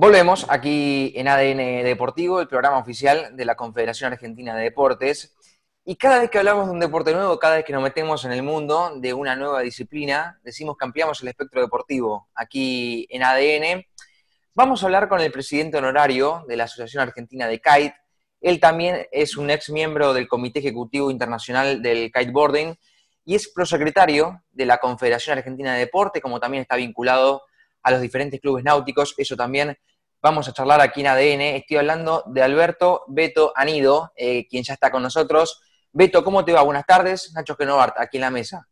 Volvemos 0.00 0.46
aquí 0.48 1.12
en 1.16 1.26
ADN 1.26 1.82
Deportivo, 1.82 2.40
el 2.40 2.46
programa 2.46 2.78
oficial 2.78 3.36
de 3.36 3.44
la 3.44 3.56
Confederación 3.56 4.12
Argentina 4.12 4.54
de 4.54 4.62
Deportes. 4.62 5.34
Y 5.84 5.96
cada 5.96 6.20
vez 6.20 6.30
que 6.30 6.38
hablamos 6.38 6.66
de 6.66 6.72
un 6.72 6.78
deporte 6.78 7.12
nuevo, 7.12 7.36
cada 7.40 7.56
vez 7.56 7.64
que 7.64 7.72
nos 7.72 7.82
metemos 7.82 8.24
en 8.24 8.30
el 8.30 8.44
mundo 8.44 8.92
de 8.94 9.12
una 9.12 9.34
nueva 9.34 9.60
disciplina, 9.60 10.38
decimos 10.44 10.76
que 10.78 10.84
ampliamos 10.84 11.20
el 11.20 11.26
espectro 11.26 11.60
deportivo 11.60 12.28
aquí 12.36 13.08
en 13.10 13.24
ADN. 13.24 13.84
Vamos 14.54 14.84
a 14.84 14.86
hablar 14.86 15.08
con 15.08 15.20
el 15.20 15.32
presidente 15.32 15.78
honorario 15.78 16.44
de 16.46 16.56
la 16.56 16.64
Asociación 16.64 17.02
Argentina 17.02 17.48
de 17.48 17.60
Kite. 17.60 17.96
Él 18.40 18.60
también 18.60 19.08
es 19.10 19.36
un 19.36 19.50
ex 19.50 19.68
miembro 19.68 20.14
del 20.14 20.28
Comité 20.28 20.60
Ejecutivo 20.60 21.10
Internacional 21.10 21.82
del 21.82 22.12
Kiteboarding 22.12 22.78
y 23.24 23.34
es 23.34 23.48
prosecretario 23.48 24.44
de 24.52 24.64
la 24.64 24.78
Confederación 24.78 25.38
Argentina 25.38 25.72
de 25.72 25.80
Deporte, 25.80 26.20
como 26.20 26.38
también 26.38 26.60
está 26.60 26.76
vinculado 26.76 27.42
a 27.82 27.90
los 27.90 28.00
diferentes 28.00 28.40
clubes 28.40 28.64
náuticos. 28.64 29.14
Eso 29.16 29.36
también 29.36 29.76
vamos 30.22 30.48
a 30.48 30.52
charlar 30.52 30.80
aquí 30.80 31.00
en 31.00 31.06
ADN. 31.08 31.40
Estoy 31.56 31.78
hablando 31.78 32.24
de 32.26 32.42
Alberto 32.42 33.04
Beto 33.08 33.52
Anido, 33.54 34.12
eh, 34.16 34.46
quien 34.48 34.62
ya 34.64 34.74
está 34.74 34.90
con 34.90 35.02
nosotros. 35.02 35.60
Beto, 35.92 36.22
¿cómo 36.24 36.44
te 36.44 36.52
va? 36.52 36.62
Buenas 36.62 36.86
tardes. 36.86 37.32
Nacho 37.34 37.56
Genovart, 37.56 37.98
aquí 37.98 38.16
en 38.18 38.22
la 38.22 38.30
mesa. 38.30 38.66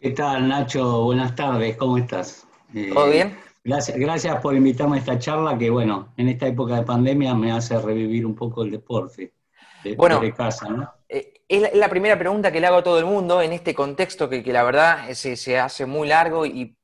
¿Qué 0.00 0.10
tal, 0.10 0.48
Nacho? 0.48 1.04
Buenas 1.04 1.34
tardes, 1.34 1.76
¿cómo 1.76 1.98
estás? 1.98 2.46
Eh, 2.74 2.90
¿Todo 2.92 3.10
bien? 3.10 3.36
Gracias, 3.64 3.98
gracias 3.98 4.40
por 4.40 4.54
invitarme 4.54 4.96
a 4.96 5.00
esta 5.00 5.18
charla 5.18 5.58
que, 5.58 5.68
bueno, 5.68 6.12
en 6.16 6.28
esta 6.28 6.46
época 6.46 6.76
de 6.76 6.82
pandemia 6.82 7.34
me 7.34 7.50
hace 7.50 7.78
revivir 7.78 8.24
un 8.24 8.34
poco 8.34 8.62
el 8.62 8.70
deporte 8.70 9.34
de, 9.82 9.96
bueno, 9.96 10.20
casa, 10.36 10.68
¿no? 10.68 10.90
Eh, 11.08 11.34
es 11.48 11.74
la 11.74 11.88
primera 11.88 12.18
pregunta 12.18 12.52
que 12.52 12.60
le 12.60 12.66
hago 12.68 12.78
a 12.78 12.82
todo 12.82 12.98
el 12.98 13.06
mundo 13.06 13.42
en 13.42 13.52
este 13.52 13.74
contexto 13.74 14.28
que, 14.28 14.42
la 14.52 14.62
verdad 14.62 15.10
se, 15.12 15.36
se, 15.36 15.58
hace 15.58 15.84
muy 15.86 16.06
largo 16.06 16.46
y 16.46 16.76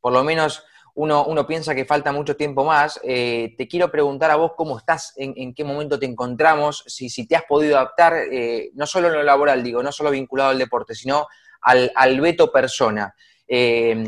por 0.00 0.12
lo 0.12 0.24
menos 0.24 0.64
uno, 0.96 1.46
piensa 1.46 1.74
que 1.74 1.84
falta 1.84 2.10
mucho 2.10 2.36
tiempo 2.36 2.64
más. 2.64 2.98
Eh, 3.04 3.54
te 3.58 3.68
quiero 3.68 3.90
preguntar 3.90 4.30
a 4.30 4.36
vos 4.36 4.52
cómo 4.56 4.78
estás, 4.78 5.12
en, 5.16 5.54
qué 5.54 5.62
momento 5.62 5.98
te 5.98 6.06
encontramos, 6.06 6.84
si, 6.86 7.10
si 7.10 7.28
te 7.28 7.36
has 7.36 7.44
podido 7.44 7.76
adaptar, 7.76 8.14
eh, 8.32 8.70
no 8.74 8.86
solo 8.86 9.08
en 9.08 9.14
lo 9.14 9.22
laboral, 9.22 9.62
digo, 9.62 9.82
no 9.82 9.92
solo 9.92 10.10
vinculado 10.10 10.50
al 10.50 10.58
deporte, 10.58 10.94
sino 10.94 11.26
al, 11.60 11.92
al 11.94 12.18
veto 12.20 12.50
persona. 12.50 13.14
Eh, 13.46 14.04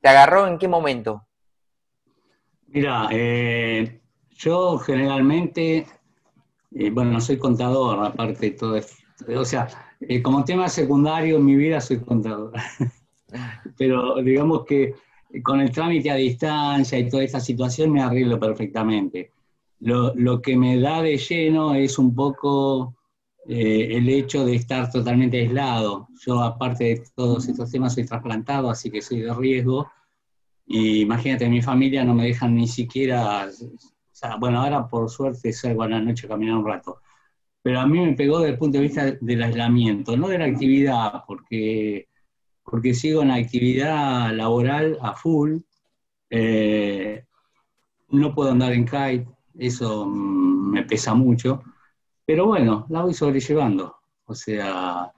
¿Te 0.00 0.08
agarró 0.08 0.46
en 0.46 0.56
qué 0.56 0.66
momento? 0.66 1.26
Mira, 2.68 3.10
yo 4.30 4.78
generalmente, 4.78 5.86
bueno, 6.70 7.12
no 7.12 7.20
soy 7.20 7.36
contador, 7.36 8.02
aparte 8.06 8.50
de 8.50 8.50
todo, 8.52 8.80
o 9.36 9.44
sea, 9.44 9.68
como 10.22 10.44
tema 10.44 10.70
secundario 10.70 11.36
en 11.36 11.44
mi 11.44 11.56
vida 11.56 11.82
soy 11.82 12.00
contador, 12.00 12.52
pero 13.76 14.22
digamos 14.22 14.64
que 14.64 14.94
con 15.42 15.60
el 15.60 15.70
trámite 15.70 16.10
a 16.10 16.16
distancia 16.16 16.98
y 16.98 17.08
toda 17.08 17.24
esta 17.24 17.40
situación 17.40 17.92
me 17.92 18.02
arreglo 18.02 18.38
perfectamente. 18.38 19.32
Lo, 19.80 20.42
que 20.42 20.56
me 20.56 20.78
da 20.78 21.02
de 21.02 21.16
lleno 21.16 21.74
es 21.74 21.98
un 21.98 22.14
poco 22.14 22.94
eh, 23.48 23.88
el 23.92 24.08
hecho 24.08 24.44
de 24.44 24.56
estar 24.56 24.90
totalmente 24.90 25.38
aislado. 25.38 26.08
Yo, 26.20 26.40
aparte 26.40 26.84
de 26.84 27.02
todos 27.14 27.48
estos 27.48 27.70
temas, 27.70 27.94
soy 27.94 28.04
trasplantado, 28.04 28.68
así 28.70 28.90
que 28.90 29.00
soy 29.00 29.20
de 29.20 29.32
riesgo. 29.32 29.90
Y 30.66 31.00
imagínate, 31.00 31.48
mi 31.48 31.62
familia 31.62 32.04
no 32.04 32.14
me 32.14 32.26
dejan 32.26 32.54
ni 32.54 32.68
siquiera. 32.68 33.48
bueno, 34.38 34.62
ahora 34.62 34.86
por 34.86 35.08
suerte 35.08 35.52
salgo 35.52 35.82
a 35.82 35.88
la 35.88 36.00
noche 36.00 36.26
a 36.26 36.30
caminar 36.30 36.56
un 36.56 36.66
rato. 36.66 36.98
Pero 37.62 37.80
a 37.80 37.86
mí 37.86 37.98
me 38.00 38.12
pegó 38.14 38.38
desde 38.40 38.52
el 38.52 38.58
punto 38.58 38.78
de 38.78 38.84
vista 38.84 39.10
del 39.20 39.42
aislamiento, 39.42 40.16
no 40.16 40.28
de 40.28 40.38
la 40.38 40.46
actividad, 40.46 41.24
porque 41.26 42.09
porque 42.70 42.94
sigo 42.94 43.22
en 43.22 43.32
actividad 43.32 44.32
laboral 44.32 44.96
a 45.02 45.14
full. 45.14 45.58
Eh, 46.30 47.24
no 48.10 48.32
puedo 48.32 48.52
andar 48.52 48.72
en 48.72 48.84
kite, 48.84 49.26
eso 49.58 50.06
mm, 50.06 50.70
me 50.70 50.84
pesa 50.84 51.14
mucho, 51.14 51.62
pero 52.24 52.46
bueno, 52.46 52.86
la 52.88 53.02
voy 53.02 53.12
sobrellevando. 53.12 53.96
O 54.24 54.34
sea, 54.34 55.12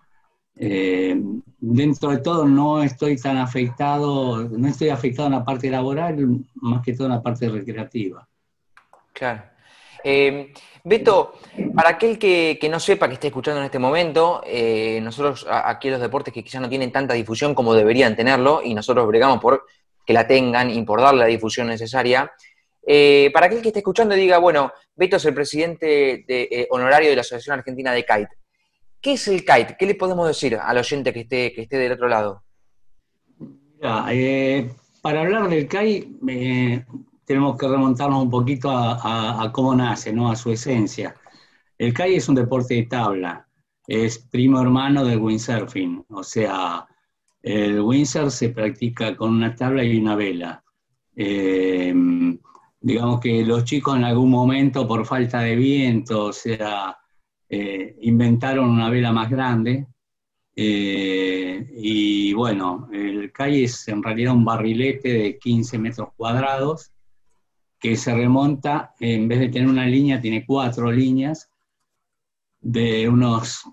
eh, 0.56 1.20
dentro 1.58 2.10
de 2.10 2.18
todo 2.18 2.48
no 2.48 2.82
estoy 2.82 3.16
tan 3.16 3.36
afectado, 3.36 4.48
no 4.48 4.68
estoy 4.68 4.88
afectado 4.88 5.28
en 5.28 5.34
la 5.34 5.44
parte 5.44 5.70
laboral, 5.70 6.44
más 6.54 6.82
que 6.82 6.94
todo 6.94 7.08
en 7.08 7.12
la 7.12 7.22
parte 7.22 7.48
recreativa. 7.50 8.26
Claro. 9.12 9.51
Eh, 10.04 10.52
Beto, 10.84 11.34
para 11.74 11.90
aquel 11.90 12.18
que, 12.18 12.58
no 12.68 12.80
sepa 12.80 13.06
que 13.06 13.14
esté 13.14 13.28
escuchando 13.28 13.60
en 13.60 13.66
este 13.66 13.78
momento, 13.78 14.42
eh, 14.44 15.00
nosotros 15.00 15.46
aquí 15.48 15.90
los 15.90 16.00
deportes 16.00 16.34
que 16.34 16.42
quizás 16.42 16.60
no 16.60 16.68
tienen 16.68 16.90
tanta 16.90 17.14
difusión 17.14 17.54
como 17.54 17.74
deberían 17.74 18.16
tenerlo, 18.16 18.62
y 18.64 18.74
nosotros 18.74 19.06
bregamos 19.06 19.40
por 19.40 19.64
que 20.04 20.12
la 20.12 20.26
tengan 20.26 20.70
y 20.70 20.82
por 20.82 21.00
darle 21.00 21.20
la 21.20 21.26
difusión 21.26 21.68
necesaria. 21.68 22.32
Eh, 22.84 23.30
para 23.32 23.46
aquel 23.46 23.62
que 23.62 23.68
esté 23.68 23.78
escuchando 23.78 24.16
diga, 24.16 24.38
bueno, 24.38 24.72
Beto 24.96 25.16
es 25.16 25.24
el 25.24 25.34
presidente 25.34 26.24
de, 26.26 26.66
honorario 26.70 27.10
de 27.10 27.16
la 27.16 27.20
Asociación 27.20 27.58
Argentina 27.58 27.92
de 27.92 28.04
Kite. 28.04 28.36
¿Qué 29.00 29.12
es 29.12 29.28
el 29.28 29.44
kite? 29.44 29.76
¿Qué 29.78 29.86
le 29.86 29.94
podemos 29.94 30.26
decir 30.26 30.56
al 30.56 30.78
oyente 30.78 31.12
que 31.12 31.20
esté, 31.20 31.52
que 31.52 31.62
esté 31.62 31.76
del 31.76 31.92
otro 31.92 32.08
lado? 32.08 32.42
para 33.80 35.20
hablar 35.22 35.48
del 35.48 35.68
kite, 35.68 36.86
tenemos 37.32 37.56
que 37.56 37.66
remontarnos 37.66 38.24
un 38.24 38.28
poquito 38.28 38.70
a, 38.70 39.50
cómo 39.54 39.74
nace, 39.74 40.12
¿no? 40.12 40.30
a 40.30 40.36
su 40.36 40.50
esencia. 40.50 41.14
El 41.78 41.94
kayak 41.94 42.18
es 42.18 42.28
un 42.28 42.34
deporte 42.34 42.74
de 42.74 42.82
tabla, 42.82 43.48
es 43.86 44.18
primo 44.18 44.60
hermano 44.60 45.02
del 45.02 45.18
windsurfing, 45.18 46.04
o 46.10 46.22
sea, 46.22 46.86
el 47.40 47.80
windsurf 47.80 48.34
se 48.34 48.50
practica 48.50 49.16
con 49.16 49.32
una 49.32 49.54
tabla 49.54 49.82
y 49.82 49.96
una 49.96 50.14
vela. 50.14 50.62
Eh, 51.16 51.94
digamos 52.78 53.18
que 53.20 53.42
los 53.46 53.64
chicos 53.64 53.96
en 53.96 54.04
algún 54.04 54.28
momento, 54.28 54.86
por 54.86 55.06
falta 55.06 55.40
de 55.40 55.56
viento, 55.56 56.26
o 56.26 56.32
sea, 56.34 56.94
eh, 57.48 57.96
inventaron 58.02 58.68
una 58.68 58.90
vela 58.90 59.10
más 59.10 59.30
grande. 59.30 59.86
Eh, 60.54 61.66
y 61.78 62.34
bueno, 62.34 62.90
el 62.92 63.32
kayak 63.32 63.64
es 63.64 63.88
en 63.88 64.02
realidad 64.02 64.34
un 64.34 64.44
barrilete 64.44 65.08
de 65.08 65.38
15 65.38 65.78
metros 65.78 66.10
cuadrados 66.14 66.92
que 67.82 67.96
se 67.96 68.14
remonta, 68.14 68.94
en 69.00 69.26
vez 69.26 69.40
de 69.40 69.48
tener 69.48 69.68
una 69.68 69.84
línea, 69.84 70.20
tiene 70.20 70.46
cuatro 70.46 70.92
líneas 70.92 71.50
de 72.60 73.08
unos 73.08 73.64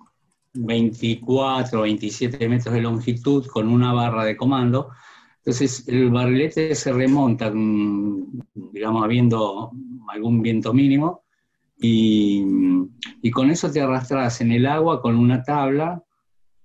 24 0.54 1.80
o 1.80 1.84
27 1.84 2.50
metros 2.50 2.74
de 2.74 2.82
longitud 2.82 3.46
con 3.46 3.68
una 3.68 3.94
barra 3.94 4.26
de 4.26 4.36
comando. 4.36 4.90
Entonces 5.38 5.88
el 5.88 6.10
barrilete 6.10 6.74
se 6.74 6.92
remonta, 6.92 7.54
digamos, 7.54 9.04
habiendo 9.04 9.72
algún 10.08 10.42
viento 10.42 10.74
mínimo, 10.74 11.22
y, 11.82 12.44
con 13.32 13.52
eso 13.52 13.72
te 13.72 13.80
arrastras 13.80 14.42
en 14.42 14.52
el 14.52 14.66
agua 14.66 15.02
con 15.02 15.16
una 15.16 15.44
tabla, 15.44 16.04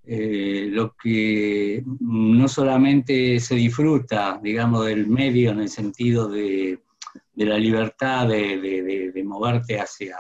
eh, 0.03 0.69
lo 0.71 0.97
que 0.97 1.85
no 2.01 2.49
solamente 2.49 3.39
se 3.39 3.55
disfruta, 3.55 4.41
digamos, 4.43 4.87
del 4.87 5.07
medio 5.07 5.51
en 5.51 5.61
el 5.61 5.69
sentido 5.69 6.29
de 6.29 6.81
de 7.35 7.45
la 7.45 7.59
libertad 7.59 8.29
de, 8.29 9.23
moverte 9.25 9.81
hacia 9.81 10.17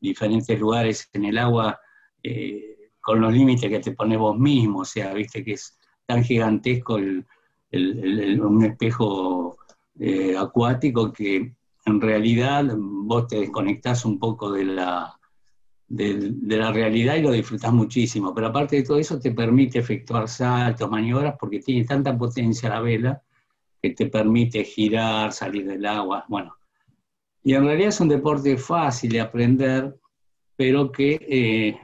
diferentes 0.00 0.58
lugares 0.58 1.08
en 1.12 1.24
el 1.24 1.38
agua 1.38 1.78
eh, 2.22 2.90
con 3.00 3.20
los 3.20 3.32
límites 3.32 3.70
que 3.70 3.78
te 3.78 3.92
pones 3.92 4.18
vos 4.18 4.36
mismo, 4.36 4.80
o 4.80 4.84
sea, 4.84 5.14
viste 5.14 5.44
que 5.44 5.52
es 5.52 5.78
tan 6.06 6.24
gigantesco 6.24 6.94
un 6.96 8.64
espejo 8.64 9.56
eh, 9.98 10.36
acuático 10.36 11.12
que 11.12 11.54
en 11.84 12.00
realidad 12.00 12.64
vos 12.76 13.28
te 13.28 13.40
desconectás 13.40 14.04
un 14.04 14.18
poco 14.18 14.50
de 14.50 14.64
la, 14.64 15.16
de, 15.88 16.34
la 16.56 16.72
realidad 16.72 17.16
y 17.16 17.22
lo 17.22 17.30
disfrutás 17.30 17.72
muchísimo, 17.72 18.34
pero 18.34 18.48
aparte 18.48 18.76
de 18.76 18.82
todo 18.82 18.98
eso 18.98 19.18
te 19.18 19.30
permite 19.30 19.78
efectuar 19.78 20.28
saltos, 20.28 20.90
maniobras, 20.90 21.36
porque 21.38 21.60
tiene 21.60 21.84
tanta 21.84 22.16
potencia 22.16 22.68
la 22.68 22.80
vela 22.80 23.22
que 23.82 23.90
te 23.90 24.06
permite 24.06 24.64
girar, 24.64 25.32
salir 25.32 25.66
del 25.66 25.86
agua, 25.86 26.24
bueno. 26.28 26.56
Y 27.42 27.54
en 27.54 27.64
realidad 27.64 27.90
es 27.90 28.00
un 28.00 28.08
deporte 28.08 28.56
fácil 28.56 29.12
de 29.12 29.20
aprender, 29.20 29.96
pero 30.56 30.90
que 30.90 31.18
eh, 31.28 31.78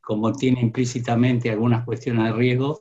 como 0.00 0.32
tiene 0.32 0.60
implícitamente 0.60 1.50
algunas 1.50 1.84
cuestiones 1.84 2.24
de 2.24 2.32
riesgo, 2.32 2.80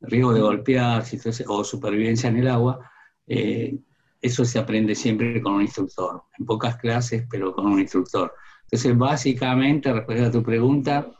riesgo 0.00 0.32
de 0.32 0.40
golpearse 0.40 1.44
o 1.48 1.64
supervivencia 1.64 2.28
en 2.28 2.38
el 2.38 2.48
agua, 2.48 2.90
eh, 3.26 3.78
eso 4.20 4.44
se 4.44 4.58
aprende 4.58 4.94
siempre 4.94 5.40
con 5.40 5.54
un 5.54 5.62
instructor, 5.62 6.22
en 6.38 6.44
pocas 6.44 6.76
clases, 6.76 7.24
pero 7.30 7.54
con 7.54 7.66
un 7.66 7.80
instructor. 7.80 8.34
Entonces, 8.64 8.96
básicamente, 8.96 9.92
respondiendo 9.92 10.28
a 10.28 10.40
tu 10.40 10.44
pregunta, 10.44 11.10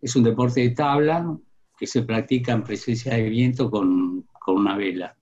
es 0.00 0.14
un 0.16 0.22
deporte 0.22 0.60
de 0.60 0.70
tabla 0.70 1.36
que 1.78 1.86
se 1.86 2.02
practica 2.02 2.52
en 2.52 2.62
presencia 2.62 3.14
de 3.14 3.28
viento 3.28 3.70
con, 3.70 4.26
con 4.38 4.56
una 4.56 4.76
vela. 4.76 5.16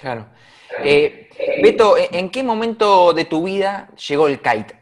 Claro. 0.00 0.26
Eh, 0.82 1.28
Beto, 1.62 1.96
¿en 1.98 2.30
qué 2.30 2.42
momento 2.42 3.12
de 3.12 3.24
tu 3.24 3.44
vida 3.44 3.90
llegó 3.96 4.28
el 4.28 4.40
kite? 4.40 4.74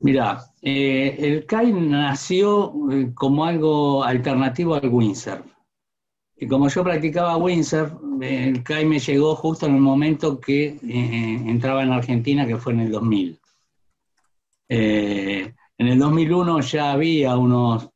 Mira, 0.00 0.44
eh, 0.60 1.16
el 1.18 1.46
kite 1.46 1.72
nació 1.72 2.74
eh, 2.90 3.12
como 3.14 3.44
algo 3.44 4.04
alternativo 4.04 4.74
al 4.74 4.88
windsurf. 4.88 5.46
Y 6.36 6.46
como 6.46 6.68
yo 6.68 6.84
practicaba 6.84 7.36
windsurf, 7.36 7.92
el 8.20 8.62
CAI 8.62 8.84
me 8.84 8.98
llegó 8.98 9.34
justo 9.34 9.66
en 9.66 9.76
el 9.76 9.80
momento 9.80 10.40
que 10.40 10.78
eh, 10.82 11.42
entraba 11.46 11.82
en 11.82 11.92
Argentina, 11.92 12.46
que 12.46 12.56
fue 12.56 12.72
en 12.72 12.80
el 12.80 12.92
2000. 12.92 13.40
Eh, 14.68 15.54
en 15.78 15.86
el 15.86 15.98
2001 15.98 16.60
ya 16.60 16.92
había 16.92 17.36
unos 17.36 17.88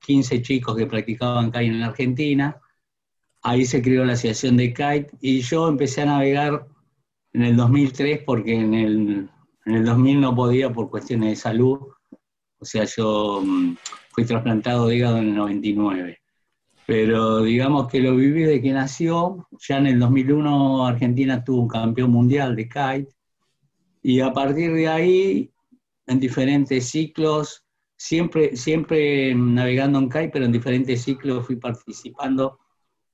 15 0.00 0.42
chicos 0.42 0.76
que 0.76 0.86
practicaban 0.86 1.50
kite 1.50 1.66
en 1.66 1.82
Argentina. 1.82 2.59
Ahí 3.42 3.64
se 3.64 3.82
creó 3.82 4.04
la 4.04 4.12
Asociación 4.12 4.56
de 4.56 4.68
Kite 4.74 5.10
y 5.20 5.40
yo 5.40 5.68
empecé 5.68 6.02
a 6.02 6.06
navegar 6.06 6.66
en 7.32 7.42
el 7.42 7.56
2003 7.56 8.22
porque 8.24 8.54
en 8.54 8.74
el, 8.74 9.30
en 9.66 9.74
el 9.74 9.84
2000 9.84 10.20
no 10.20 10.34
podía 10.34 10.72
por 10.72 10.90
cuestiones 10.90 11.30
de 11.30 11.36
salud. 11.36 11.78
O 12.58 12.64
sea, 12.64 12.84
yo 12.84 13.42
mm, 13.44 13.76
fui 14.10 14.24
trasplantado 14.24 14.86
de 14.86 14.96
hígado 14.96 15.18
en 15.18 15.28
el 15.28 15.34
99. 15.34 16.18
Pero 16.86 17.42
digamos 17.42 17.86
que 17.86 18.00
lo 18.00 18.16
viví 18.16 18.42
de 18.42 18.60
que 18.60 18.72
nació. 18.72 19.46
Ya 19.66 19.78
en 19.78 19.86
el 19.86 19.98
2001 20.00 20.86
Argentina 20.86 21.42
tuvo 21.44 21.62
un 21.62 21.68
campeón 21.68 22.10
mundial 22.10 22.56
de 22.56 22.68
kite. 22.68 23.14
Y 24.02 24.20
a 24.20 24.32
partir 24.32 24.72
de 24.72 24.88
ahí, 24.88 25.52
en 26.06 26.18
diferentes 26.18 26.88
ciclos, 26.88 27.64
siempre, 27.96 28.56
siempre 28.56 29.34
navegando 29.34 29.98
en 29.98 30.08
kite, 30.08 30.30
pero 30.30 30.46
en 30.46 30.52
diferentes 30.52 31.02
ciclos 31.02 31.46
fui 31.46 31.56
participando, 31.56 32.58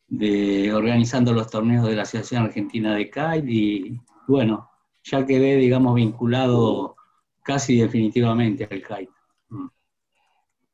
de, 0.09 0.73
organizando 0.73 1.33
los 1.33 1.51
torneos 1.51 1.87
de 1.87 1.95
la 1.95 2.03
Asociación 2.03 2.45
Argentina 2.45 2.95
de 2.95 3.11
Kite 3.11 3.45
y 3.47 4.01
bueno, 4.29 4.71
ya 5.03 5.25
quedé, 5.25 5.57
digamos, 5.57 5.95
vinculado 5.95 6.97
casi 7.43 7.79
definitivamente 7.79 8.65
al 8.65 8.83
kite. 8.83 9.13
Mm. 9.49 9.69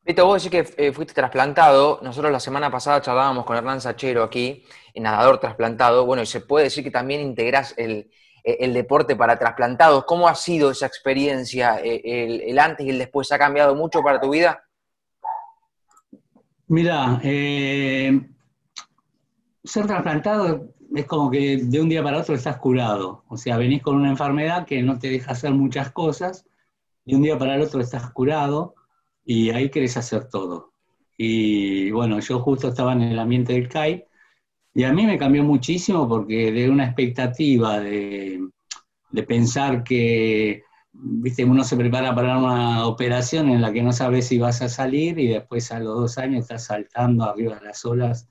Beto, 0.05 0.27
vos 0.27 0.43
decís 0.43 0.75
que 0.75 0.85
eh, 0.85 0.93
fuiste 0.93 1.15
trasplantado. 1.15 2.01
Nosotros 2.03 2.33
la 2.33 2.41
semana 2.41 2.71
pasada 2.71 3.03
charlábamos 3.03 3.45
con 3.45 3.57
Hernán 3.57 3.81
Sachero 3.81 4.23
aquí, 4.23 4.65
en 4.95 5.03
nadador 5.03 5.39
trasplantado. 5.39 6.07
Bueno, 6.07 6.23
y 6.23 6.27
se 6.27 6.41
puede 6.41 6.65
decir 6.65 6.83
que 6.83 6.91
también 6.91 7.21
integrás 7.21 7.75
el, 7.77 8.11
eh, 8.45 8.59
el 8.61 8.75
deporte 8.75 9.15
para 9.15 9.39
trasplantados. 9.39 10.05
¿Cómo 10.05 10.29
ha 10.29 10.35
sido 10.35 10.71
esa 10.71 10.87
experiencia, 10.87 11.81
eh, 11.83 12.43
el, 12.49 12.59
antes 12.59 12.87
y 12.87 12.91
el 12.91 12.99
después? 12.99 13.31
¿Ha 13.33 13.39
cambiado 13.39 13.75
mucho 13.75 14.03
para 14.03 14.21
tu 14.21 14.31
vida? 14.31 14.65
Mira, 16.67 17.21
eh, 17.23 18.19
ser 19.65 19.87
trasplantado 19.87 20.69
es 20.95 21.07
como 21.07 21.31
que 21.31 21.59
de 21.59 21.81
un 21.81 21.89
día 21.89 22.03
para 22.03 22.19
otro 22.19 22.35
estás 22.35 22.59
curado. 22.59 23.25
O 23.29 23.37
sea, 23.37 23.57
venís 23.57 23.83
con 23.83 23.97
una 23.97 24.11
enfermedad 24.11 24.67
que 24.67 24.83
no 24.83 24.99
te 24.99 25.09
deja 25.09 25.33
hacer 25.33 25.53
muchas 25.53 25.91
cosas, 25.93 26.45
y 27.05 27.15
un 27.15 27.23
día 27.23 27.39
para 27.39 27.57
el 27.57 27.63
otro 27.63 27.81
estás 27.81 28.11
curado 28.11 28.75
y 29.25 29.51
ahí 29.51 29.71
querés 29.71 29.97
hacer 29.97 30.29
todo. 30.29 30.73
Y 31.17 31.91
bueno, 31.91 32.21
yo 32.21 32.41
justo 32.41 32.69
estaba 32.69 32.93
en 32.93 33.03
el 33.03 33.19
ambiente 33.19 33.53
del 33.53 33.69
CAI 33.69 34.05
y 34.75 34.85
a 34.85 34.93
mí 34.93 35.07
me 35.07 35.19
cambió 35.19 35.45
muchísimo 35.45 36.09
porque 36.09 36.51
de 36.53 36.71
una 36.71 36.87
expectativa 36.87 37.81
de, 37.81 38.49
pensar 39.27 39.85
que, 39.85 40.63
viste, 40.93 41.45
uno 41.45 41.65
se 41.65 41.77
prepara 41.77 42.15
para 42.15 42.39
una 42.39 42.87
operación 42.87 43.51
en 43.51 43.61
la 43.61 43.73
que 43.73 43.83
no 43.83 43.93
sabes 43.93 44.29
si 44.29 44.39
vas 44.39 44.63
a 44.63 44.69
salir 44.69 45.19
y 45.19 45.29
después 45.29 45.71
a 45.73 45.81
los 45.81 45.97
dos 46.01 46.19
años 46.19 46.43
estás 46.43 46.65
saltando 46.67 47.25
arriba 47.25 47.57
de 47.57 47.67
las 47.67 47.85
olas. 47.85 48.29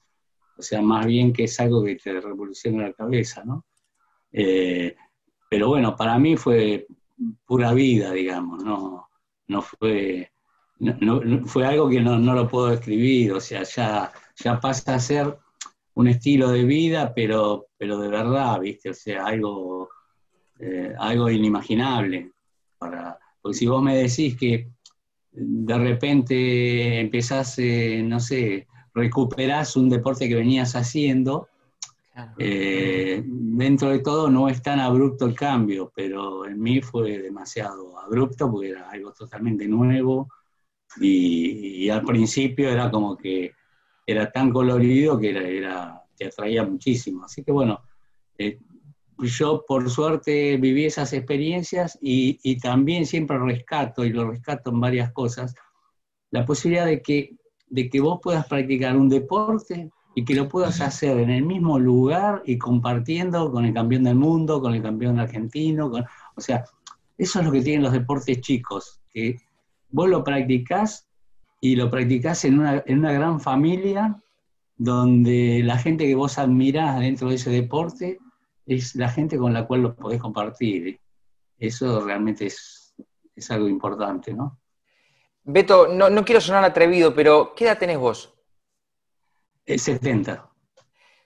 O 0.62 0.64
sea, 0.64 0.80
más 0.80 1.08
bien 1.08 1.34
que 1.34 1.46
es 1.46 1.60
algo 1.60 1.84
que 1.84 1.96
te 1.96 2.22
revoluciona 2.22 2.84
la 2.84 2.94
cabeza, 2.94 3.44
¿no? 3.44 3.66
Eh, 4.32 4.96
pero 5.50 5.70
bueno, 5.70 5.96
para 5.96 6.20
mí 6.20 6.38
fue 6.38 6.86
pura 7.48 7.74
vida, 7.74 8.12
digamos, 8.12 8.64
no, 8.64 9.10
no 9.48 9.62
fue, 9.64 10.32
fue 11.48 11.66
algo 11.66 11.90
que 11.90 12.00
no, 12.00 12.20
lo 12.20 12.48
puedo 12.48 12.68
describir, 12.68 13.34
o 13.34 13.40
sea, 13.40 13.64
ya, 13.64 14.12
ya 14.36 14.60
pasa 14.60 14.94
a 14.94 15.00
ser 15.00 15.36
un 15.96 16.08
estilo 16.08 16.52
de 16.52 16.64
vida, 16.64 17.12
pero, 17.16 17.66
pero 17.76 17.98
de 17.98 18.10
verdad, 18.10 18.60
¿viste? 18.60 18.92
O 18.92 18.94
sea, 18.94 19.26
algo, 19.26 19.90
eh, 20.60 20.94
algo 21.00 21.28
inimaginable. 21.28 22.34
Para, 22.78 23.18
porque 23.42 23.58
si 23.58 23.66
vos 23.66 23.82
me 23.82 23.98
decís 23.98 24.38
que 24.38 24.70
de 25.32 25.78
repente 25.80 27.00
empezás, 27.00 27.58
eh, 27.58 28.04
no 28.06 28.20
sé, 28.20 28.68
recuperás 28.94 29.76
un 29.76 29.90
deporte 29.90 30.28
que 30.28 30.36
venías 30.36 30.76
haciendo, 30.76 31.48
eh, 32.38 33.24
dentro 33.26 33.90
de 33.90 34.00
todo 34.00 34.30
no 34.30 34.50
es 34.50 34.62
tan 34.62 34.80
abrupto 34.80 35.26
el 35.26 35.34
cambio, 35.34 35.92
pero 35.96 36.46
en 36.46 36.60
mí 36.60 36.82
fue 36.82 37.18
demasiado 37.20 37.98
abrupto 37.98 38.52
porque 38.52 38.70
era 38.70 38.90
algo 38.90 39.12
totalmente 39.14 39.68
nuevo 39.68 40.28
y 41.00 41.88
al 41.90 42.04
principio 42.04 42.70
era 42.70 42.92
como 42.92 43.16
que 43.16 43.54
era 44.06 44.32
tan 44.32 44.52
colorido 44.52 45.20
que 45.20 45.30
era, 45.58 46.04
te 46.16 46.26
atraía 46.26 46.64
muchísimo. 46.64 47.26
Así 47.26 47.44
que 47.44 47.52
bueno, 47.52 47.82
eh, 48.38 48.60
yo 49.20 49.64
por 49.68 49.90
suerte 49.90 50.58
viví 50.58 50.86
esas 50.86 51.14
experiencias 51.14 51.98
y, 52.02 52.60
también 52.60 53.06
siempre 53.06 53.38
rescato, 53.38 54.04
y 54.04 54.12
lo 54.12 54.30
rescato 54.30 54.72
en 54.72 54.80
varias 54.80 55.12
cosas, 55.12 55.56
la 56.32 56.46
posibilidad 56.46 56.86
de 56.86 57.02
que, 57.02 57.36
de 57.72 57.90
que 57.90 58.02
vos 58.02 58.20
puedas 58.22 58.46
practicar 58.46 58.96
un 58.96 59.10
deporte 59.10 59.90
y 60.14 60.26
que 60.26 60.36
lo 60.36 60.48
puedas 60.48 60.82
hacer 60.82 61.18
en 61.18 61.30
el 61.30 61.44
mismo 61.44 61.80
lugar 61.80 62.44
y 62.46 62.58
compartiendo 62.58 63.50
con 63.50 63.66
el 63.66 63.74
campeón 63.74 64.04
del 64.04 64.16
mundo, 64.16 64.62
con 64.62 64.74
el 64.74 64.84
campeón 64.84 65.20
argentino, 65.20 65.90
o 66.36 66.42
sea, 66.42 66.66
eso 67.18 67.40
es 67.40 67.46
lo 67.46 67.52
que 67.52 67.62
tienen 67.62 67.84
los 67.84 67.94
deportes 67.94 68.42
chicos, 68.42 69.00
que 69.10 69.40
vos 69.90 70.10
lo 70.10 70.24
practicás 70.24 71.08
y 71.62 71.76
lo 71.76 71.90
practicás 71.90 72.44
en 72.44 72.60
una, 72.60 72.84
en 72.86 73.00
una 73.00 73.14
gran 73.14 73.40
familia 73.40 74.22
donde 74.78 75.62
la 75.64 75.78
gente 75.78 76.06
que 76.06 76.16
vos 76.16 76.38
admirás 76.38 77.00
dentro 77.00 77.30
de 77.30 77.36
ese 77.36 77.52
deporte 77.52 78.20
es 78.66 78.96
la 78.96 79.10
gente 79.10 79.38
con 79.38 79.54
la 79.54 79.66
cual 79.66 79.84
lo 79.84 79.96
podés 79.96 80.20
compartir. 80.20 81.00
Eso 81.58 82.04
realmente 82.04 82.48
es, 82.48 82.94
es 83.36 83.52
algo 83.52 83.70
importante, 83.70 84.34
¿no? 84.34 84.61
Beto, 85.44 85.88
no, 85.88 86.10
no, 86.10 86.24
quiero 86.24 86.40
sonar 86.40 86.64
atrevido, 86.64 87.14
pero 87.16 87.54
¿qué 87.56 87.66
edad 87.66 87.78
tenés 87.78 87.98
vos? 87.98 88.34
70. 89.66 90.34
Eh, 90.34 90.38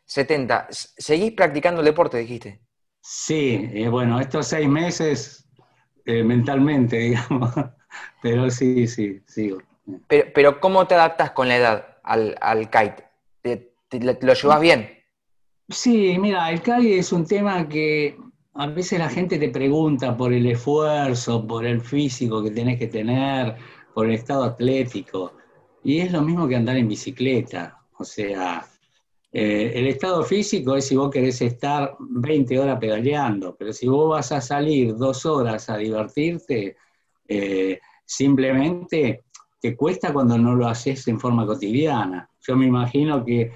70. 0.05 0.67
¿Seguís 0.71 1.33
practicando 1.33 1.81
el 1.81 1.85
deporte, 1.85 2.17
dijiste? 2.17 2.61
Sí, 3.01 3.69
eh, 3.73 3.87
bueno, 3.87 4.19
estos 4.19 4.47
seis 4.47 4.67
meses 4.67 5.47
eh, 6.05 6.23
mentalmente, 6.23 6.97
digamos, 6.99 7.53
pero 8.21 8.49
sí, 8.49 8.87
sí, 8.87 9.21
sigo. 9.27 9.59
Pero, 10.07 10.59
¿cómo 10.59 10.87
te 10.87 10.95
adaptas 10.95 11.31
con 11.31 11.47
la 11.47 11.57
edad 11.57 11.97
al, 12.03 12.69
kite? 12.71 13.03
¿Te, 13.41 13.69
lo 13.99 14.33
llevas 14.33 14.59
bien? 14.59 14.89
Sí, 15.69 16.17
mira, 16.19 16.49
el 16.49 16.61
kite 16.61 16.97
es 16.97 17.11
un 17.11 17.25
tema 17.25 17.69
que 17.69 18.17
a 18.55 18.67
veces 18.67 18.97
la 18.99 19.09
gente 19.09 19.37
te 19.37 19.49
pregunta 19.49 20.15
por 20.17 20.33
el 20.33 20.45
esfuerzo, 20.47 21.45
por 21.45 21.65
el 21.65 21.81
físico 21.81 22.41
que 22.43 22.51
tenés 22.51 22.79
que 22.79 22.87
tener, 22.87 23.55
por 23.95 24.07
el 24.07 24.11
estado 24.11 24.43
atlético. 24.43 25.37
Y 25.81 25.99
es 25.99 26.11
lo 26.11 26.21
mismo 26.21 26.49
que 26.49 26.57
andar 26.57 26.75
en 26.75 26.89
bicicleta. 26.89 27.79
O 27.97 28.03
sea, 28.03 28.67
eh, 29.31 29.71
el 29.73 29.87
estado 29.87 30.21
físico 30.25 30.75
es 30.75 30.85
si 30.85 30.97
vos 30.97 31.09
querés 31.09 31.41
estar 31.41 31.95
20 31.99 32.59
horas 32.59 32.77
pedaleando, 32.77 33.55
pero 33.57 33.71
si 33.71 33.87
vos 33.87 34.09
vas 34.09 34.33
a 34.33 34.41
salir 34.41 34.97
dos 34.97 35.25
horas 35.25 35.69
a 35.69 35.77
divertirte, 35.77 36.75
eh, 37.25 37.79
simplemente 38.05 39.23
que 39.61 39.77
cuesta 39.77 40.11
cuando 40.11 40.37
no 40.37 40.55
lo 40.55 40.67
haces 40.67 41.07
en 41.07 41.17
forma 41.17 41.45
cotidiana. 41.45 42.29
Yo 42.41 42.57
me 42.57 42.65
imagino 42.65 43.23
que 43.23 43.53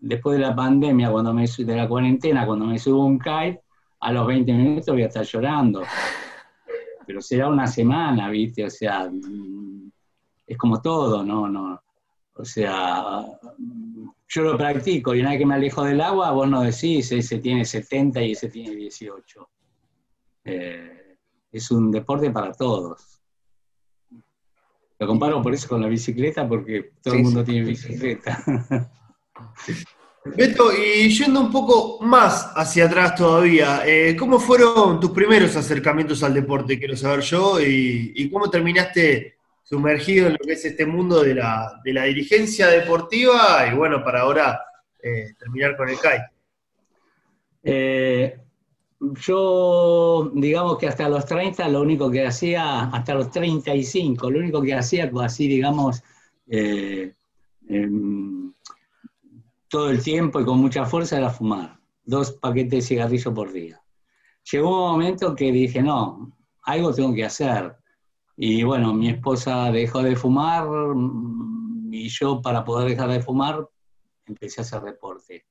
después 0.00 0.36
de 0.36 0.44
la 0.46 0.56
pandemia, 0.56 1.12
cuando 1.12 1.32
me 1.32 1.46
de 1.46 1.76
la 1.76 1.88
cuarentena, 1.88 2.44
cuando 2.44 2.66
me 2.66 2.78
subo 2.80 3.04
un 3.04 3.20
kite, 3.20 3.62
a 4.00 4.12
los 4.12 4.26
20 4.26 4.52
minutos 4.52 4.92
voy 4.92 5.04
a 5.04 5.06
estar 5.06 5.24
llorando. 5.24 5.84
Pero 7.06 7.20
será 7.20 7.48
una 7.48 7.68
semana, 7.68 8.28
¿viste? 8.30 8.64
O 8.64 8.70
sea, 8.70 9.08
es 10.46 10.56
como 10.56 10.80
todo, 10.80 11.22
¿no? 11.24 11.48
no 11.48 11.82
o 12.38 12.44
sea, 12.44 13.24
yo 14.28 14.42
lo 14.42 14.58
practico 14.58 15.14
y 15.14 15.20
una 15.20 15.30
vez 15.30 15.38
que 15.38 15.46
me 15.46 15.54
alejo 15.54 15.82
del 15.84 16.00
agua, 16.02 16.32
vos 16.32 16.48
no 16.48 16.60
decís, 16.60 17.10
ese 17.10 17.38
tiene 17.38 17.64
70 17.64 18.22
y 18.22 18.32
ese 18.32 18.48
tiene 18.50 18.76
18. 18.76 19.48
Eh, 20.44 21.16
es 21.50 21.70
un 21.70 21.90
deporte 21.90 22.30
para 22.30 22.52
todos. 22.52 23.20
Lo 24.98 25.06
comparo 25.06 25.42
por 25.42 25.54
eso 25.54 25.68
con 25.68 25.80
la 25.80 25.88
bicicleta, 25.88 26.46
porque 26.46 26.92
todo 27.02 27.14
el 27.14 27.22
mundo 27.22 27.42
tiene 27.42 27.66
bicicleta. 27.66 28.42
Beto, 30.36 30.72
y 30.72 31.08
yendo 31.08 31.40
un 31.40 31.52
poco 31.52 32.02
más 32.02 32.52
hacia 32.56 32.86
atrás 32.86 33.14
todavía, 33.14 33.86
eh, 33.86 34.16
¿cómo 34.16 34.40
fueron 34.40 34.98
tus 34.98 35.10
primeros 35.10 35.54
acercamientos 35.54 36.22
al 36.22 36.34
deporte? 36.34 36.78
Quiero 36.78 36.96
saber 36.96 37.20
yo, 37.20 37.60
y, 37.60 38.28
cómo 38.30 38.50
terminaste 38.50 39.35
sumergido 39.68 40.28
en 40.28 40.34
lo 40.34 40.38
que 40.38 40.52
es 40.52 40.64
este 40.64 40.86
mundo 40.86 41.24
de 41.24 41.34
la, 41.34 41.82
dirigencia 41.82 42.68
deportiva, 42.68 43.66
y 43.70 43.74
bueno, 43.74 44.02
para 44.04 44.20
ahora 44.20 44.60
eh, 45.02 45.34
terminar 45.36 45.76
con 45.76 45.88
el 45.88 45.98
CAI. 45.98 46.20
Eh, 47.64 48.38
yo, 49.26 50.30
digamos 50.34 50.78
que 50.78 50.86
hasta 50.86 51.08
los 51.08 51.26
30, 51.26 51.68
lo 51.68 51.82
único 51.82 52.08
que 52.08 52.24
hacía, 52.24 52.84
hasta 52.84 53.14
los 53.14 53.30
35, 53.32 54.30
lo 54.30 54.38
único 54.38 54.62
que 54.62 54.74
hacía, 54.74 55.10
pues 55.10 55.26
así, 55.26 55.48
digamos, 55.48 56.00
eh, 56.46 57.14
em, 57.68 58.52
todo 59.68 59.90
el 59.90 60.00
tiempo 60.00 60.40
y 60.40 60.44
con 60.44 60.58
mucha 60.58 60.86
fuerza 60.86 61.18
era 61.18 61.30
fumar, 61.30 61.76
dos 62.04 62.30
paquetes 62.32 62.70
de 62.70 62.82
cigarrillo 62.82 63.34
por 63.34 63.52
día. 63.52 63.82
Llegó 64.52 64.68
un 64.68 64.92
momento 64.92 65.34
que 65.34 65.50
dije, 65.50 65.82
no, 65.82 66.38
algo 66.62 66.94
tengo 66.94 67.12
que 67.12 67.24
hacer. 67.24 67.76
Y 68.36 68.62
bueno, 68.64 68.92
mi 68.92 69.08
esposa 69.08 69.70
dejó 69.72 70.02
de 70.02 70.14
fumar 70.14 70.68
mm, 70.68 71.92
y 71.92 72.08
yo 72.08 72.42
para 72.42 72.64
poder 72.64 72.90
dejar 72.90 73.10
de 73.10 73.22
fumar 73.22 73.66
empecé 74.26 74.60
a 74.60 74.64
hacer 74.64 74.82
deporte. 74.82 75.46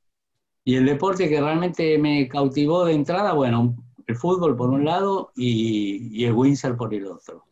Y 0.63 0.75
el 0.75 0.85
deporte 0.85 1.29
que 1.29 1.41
realmente 1.41 1.97
me 1.97 2.27
cautivó 2.27 2.85
de 2.85 2.93
entrada, 2.93 3.33
bueno, 3.33 3.75
el 4.07 4.15
fútbol 4.15 4.55
por 4.55 4.69
un 4.69 4.85
lado 4.85 5.31
y, 5.35 6.23
el 6.25 6.33
Windsor 6.33 6.77
por 6.77 6.93
el 6.93 7.07
otro. 7.07 7.45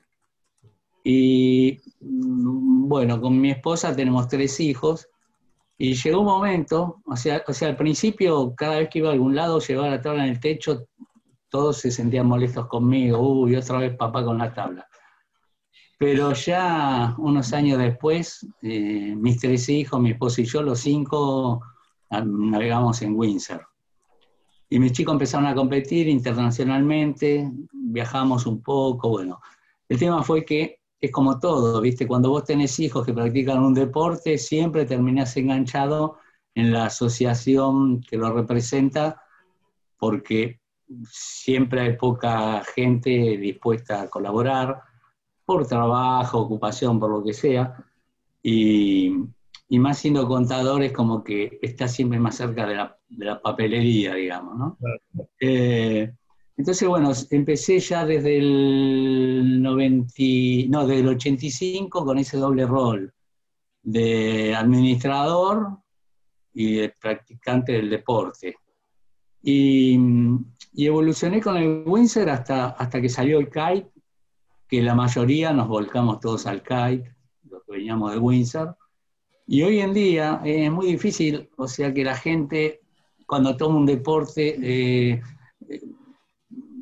Y 1.04 1.80
mm, 2.00 2.88
bueno, 2.88 3.20
con 3.20 3.40
mi 3.40 3.52
esposa 3.52 3.96
tenemos 3.96 4.28
tres 4.28 4.60
hijos 4.60 5.08
y 5.78 5.96
llegó 5.96 6.20
un 6.20 6.28
momento, 6.28 7.02
o 7.06 7.16
sea, 7.16 7.44
o 7.48 7.54
sea, 7.54 7.70
al 7.70 7.76
principio 7.78 8.54
cada 8.56 8.78
vez 8.78 8.90
que 8.90 9.00
iba 9.00 9.10
a 9.10 9.14
algún 9.14 9.36
lado, 9.36 9.60
llevaba 9.60 9.90
la 9.90 10.02
tabla 10.02 10.26
en 10.26 10.32
el 10.32 10.40
techo, 10.40 10.86
todos 11.50 11.78
se 11.78 11.92
sentían 11.92 12.28
molestos 12.28 12.68
conmigo, 12.68 13.20
uy, 13.20 13.56
otra 13.56 13.80
vez 13.80 13.96
papá 13.98 14.24
con 14.24 14.38
la 14.38 14.54
tabla. 14.54 14.88
Pero 16.04 16.34
ya 16.34 17.16
unos 17.18 17.54
años 17.54 17.80
después, 17.80 18.46
eh, 18.62 19.16
mis 19.16 19.40
tres 19.40 19.70
hijos, 19.70 20.02
mi 20.02 20.12
esposa 20.12 20.42
y 20.42 20.44
yo, 20.44 20.62
los 20.62 20.82
cinco, 20.82 21.62
navegamos 22.10 23.02
en 23.04 23.16
Windsor. 23.16 23.66
Y 24.70 24.80
mis 24.80 24.92
chicos 24.92 25.14
empezaron 25.14 25.48
a 25.48 25.56
competir 25.56 26.10
internacionalmente, 26.10 27.50
viajamos 27.72 28.46
un 28.46 28.62
poco, 28.62 29.12
bueno. 29.12 29.40
El 29.88 29.98
tema 29.98 30.22
fue 30.24 30.44
que 30.44 30.82
es 31.00 31.10
como 31.10 31.40
todo, 31.40 31.80
¿viste? 31.80 32.06
Cuando 32.06 32.32
vos 32.32 32.44
tenés 32.44 32.78
hijos 32.82 33.06
que 33.06 33.14
practican 33.14 33.64
un 33.64 33.74
deporte, 33.74 34.38
siempre 34.38 34.84
terminás 34.84 35.38
enganchado 35.38 36.18
en 36.54 36.74
la 36.74 36.88
asociación 36.88 38.02
que 38.02 38.18
lo 38.18 38.30
representa, 38.34 39.24
porque 39.98 40.60
siempre 41.10 41.80
hay 41.80 41.96
poca 41.96 42.62
gente 42.76 43.38
dispuesta 43.38 44.02
a 44.02 44.10
colaborar, 44.10 44.82
por 45.54 45.68
trabajo, 45.68 46.40
ocupación, 46.40 47.00
por 47.00 47.12
lo 47.12 47.24
que 47.24 47.34
sea, 47.34 47.86
y, 48.42 49.12
más 49.70 50.00
siendo 50.00 50.28
contadores 50.28 50.92
como 50.92 51.24
que 51.24 51.60
está 51.62 51.88
siempre 51.88 52.20
más 52.20 52.36
cerca 52.38 52.66
de 52.68 52.76
la, 53.26 53.42
papelería, 53.42 54.16
digamos, 54.16 54.58
¿no? 54.58 54.78
Eh, 55.40 56.12
entonces, 56.58 56.88
bueno, 56.88 57.12
empecé 57.30 57.80
ya 57.80 58.06
desde 58.06 58.38
el 58.38 59.62
90, 59.62 60.14
no, 60.70 60.88
desde 60.88 61.02
el 61.02 61.08
85 61.10 62.06
con 62.06 62.18
ese 62.18 62.38
doble 62.38 62.66
rol 62.66 63.14
de 63.84 64.56
administrador 64.56 65.78
y 66.54 66.76
de 66.78 66.94
practicante 67.00 67.74
del 67.74 67.90
deporte. 67.90 68.56
Y, 69.44 70.00
evolucioné 70.76 71.42
con 71.42 71.58
el 71.58 71.84
Windsor 71.86 72.30
hasta, 72.30 72.70
hasta 72.70 73.02
que 73.02 73.10
salió 73.10 73.38
el 73.40 73.50
kite, 73.50 73.93
que 74.74 74.82
la 74.82 74.96
mayoría 74.96 75.54
nos 75.54 75.68
volcamos 75.68 76.20
todos 76.20 76.48
al 76.48 76.64
kite, 76.64 77.16
los 77.48 77.62
que 77.64 77.74
veníamos 77.74 78.12
de 78.12 78.18
Windsor. 78.18 78.76
Y 79.46 79.62
hoy 79.62 79.82
en 79.82 79.94
día 79.94 80.42
es 80.44 80.72
muy 80.72 80.88
difícil, 80.88 81.48
o 81.58 81.68
sea, 81.68 81.94
que 81.94 82.04
la 82.04 82.16
gente 82.16 82.82
cuando 83.28 83.56
toma 83.56 83.78
un 83.78 83.86
deporte... 83.86 84.58
Eh, 84.64 85.22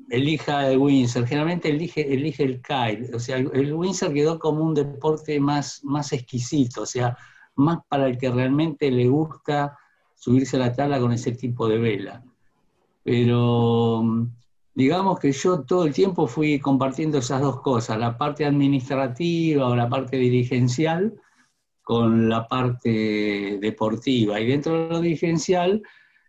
elija 0.10 0.72
el 0.72 0.78
Windsor, 0.78 1.28
generalmente 1.28 1.68
elige, 1.68 2.14
elige 2.14 2.44
el 2.44 2.62
kite, 2.62 3.14
o 3.14 3.20
sea, 3.20 3.38
el, 3.38 3.74
Windsor 3.74 4.14
quedó 4.14 4.40
como 4.40 4.64
un 4.64 4.74
deporte 4.74 5.38
más, 5.42 5.84
más 5.84 6.14
exquisito, 6.14 6.84
o 6.84 6.86
sea, 6.86 7.18
más 7.56 7.80
para 7.90 8.08
el 8.08 8.18
que 8.18 8.30
realmente 8.30 8.90
le 8.90 9.10
gusta 9.10 9.78
subirse 10.16 10.56
a 10.56 10.60
la 10.60 10.74
tabla 10.74 10.98
con 11.00 11.12
ese 11.12 11.34
tipo 11.34 11.68
de 11.68 11.78
vela. 11.78 12.24
Pero 13.04 14.28
digamos 14.82 15.20
que 15.20 15.32
yo 15.32 15.62
todo 15.62 15.86
el 15.86 15.94
tiempo 15.94 16.26
fui 16.26 16.60
compartiendo 16.60 17.20
esas 17.20 17.40
dos 17.42 17.62
cosas, 17.62 18.00
la 18.00 18.18
parte 18.18 18.46
administrativa 18.46 19.68
o 19.68 19.76
la 19.76 19.88
parte 19.88 20.18
dirigencial 20.18 21.14
con 21.84 22.28
la 22.28 22.48
parte 22.48 23.60
deportiva. 23.62 24.40
Y 24.40 24.48
dentro 24.48 24.74
de 24.74 24.90
lo 24.90 25.02
dirigencial, 25.02 25.84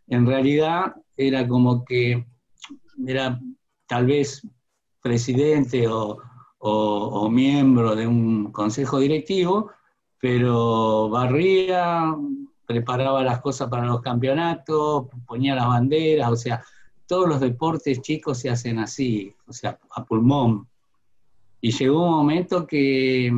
en 0.07 0.27
realidad 0.27 0.95
era 1.17 1.49
como 1.49 1.83
que 1.85 2.27
era 3.07 3.41
tal 3.87 4.07
vez 4.07 4.47
presidente 5.01 5.87
o, 5.89 7.29
miembro 7.31 7.97
de 7.97 8.07
un 8.07 8.53
consejo 8.53 8.99
directivo, 8.99 9.71
pero 10.21 11.09
barría, 11.09 12.15
preparaba 12.67 13.23
las 13.23 13.41
cosas 13.41 13.71
para 13.71 13.87
los 13.87 14.03
campeonatos, 14.03 15.07
ponía 15.27 15.55
las 15.55 15.67
banderas, 15.67 16.31
o 16.31 16.37
sea, 16.37 16.63
todos 17.13 17.29
los 17.29 17.41
deportes 17.41 18.01
chicos 18.01 18.39
se 18.39 18.49
hacen 18.49 18.79
así, 18.79 19.35
o 19.47 19.53
sea, 19.53 19.79
a 19.91 20.03
pulmón. 20.03 20.67
Y 21.61 21.71
llegó 21.71 22.07
un 22.07 22.11
momento 22.13 22.67
que, 22.67 23.31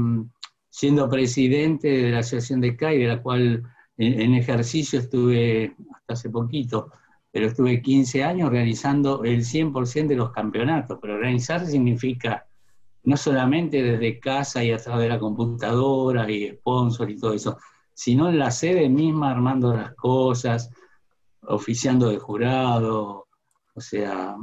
siendo 0.70 1.10
presidente 1.10 1.88
de 1.88 2.12
la 2.12 2.20
Asociación 2.20 2.60
de 2.60 2.76
CAI, 2.76 2.98
de 3.00 3.08
la 3.08 3.20
cual 3.20 3.64
en 3.96 4.34
ejercicio 4.34 5.00
estuve 5.00 5.74
hasta 5.92 6.12
hace 6.12 6.30
poquito, 6.30 6.92
pero 7.32 7.48
estuve 7.48 7.82
15 7.82 8.22
años 8.22 8.46
organizando 8.46 9.24
el 9.24 9.40
100% 9.44 10.06
de 10.06 10.14
los 10.14 10.30
campeonatos, 10.30 11.00
pero 11.02 11.14
organizar 11.14 11.66
significa 11.66 12.46
no 13.02 13.16
solamente 13.16 13.82
desde 13.82 14.20
casa 14.20 14.62
y 14.62 14.70
a 14.70 14.76
través 14.76 15.02
de 15.02 15.08
la 15.08 15.18
computadora 15.18 16.30
y 16.30 16.48
sponsor 16.50 17.10
y 17.10 17.18
todo 17.18 17.32
eso, 17.32 17.58
sino 17.92 18.28
en 18.28 18.38
la 18.38 18.52
sede 18.52 18.88
misma 18.88 19.32
armando 19.32 19.74
las 19.74 19.94
cosas, 19.94 20.70
oficiando 21.42 22.08
de 22.08 22.18
jurado, 22.18 23.23
o 23.74 23.80
sea, 23.80 24.36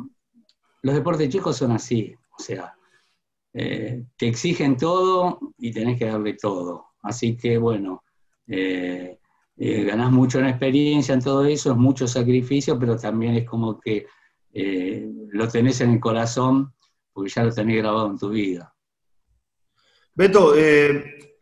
los 0.82 0.96
deportes 0.96 1.30
chicos 1.30 1.58
son 1.58 1.72
así, 1.72 2.14
o 2.38 2.42
sea, 2.42 2.76
eh, 3.54 4.04
te 4.18 4.28
exigen 4.28 4.78
todo 4.78 5.40
y 5.58 5.72
tenés 5.72 5.98
que 5.98 6.06
darle 6.06 6.34
todo. 6.34 6.88
Así 7.02 7.36
que 7.36 7.58
bueno, 7.58 8.04
eh, 8.48 9.18
eh, 9.58 9.84
ganás 9.84 10.12
mucho 10.12 10.40
en 10.40 10.48
experiencia 10.48 11.14
en 11.14 11.22
todo 11.22 11.46
eso, 11.46 11.72
es 11.72 11.78
mucho 11.78 12.08
sacrificio, 12.08 12.80
pero 12.80 12.98
también 12.98 13.36
es 13.36 13.46
como 13.46 13.80
que 13.80 14.08
eh, 14.54 15.08
lo 15.30 15.48
tenés 15.48 15.82
en 15.82 15.92
el 15.92 16.00
corazón 16.00 16.74
porque 17.14 17.30
ya 17.30 17.44
lo 17.44 17.54
tenés 17.54 17.78
grabado 17.78 18.08
en 18.08 18.18
tu 18.18 18.30
vida. 18.30 18.74
Beto, 20.14 20.56
eh, 20.58 21.38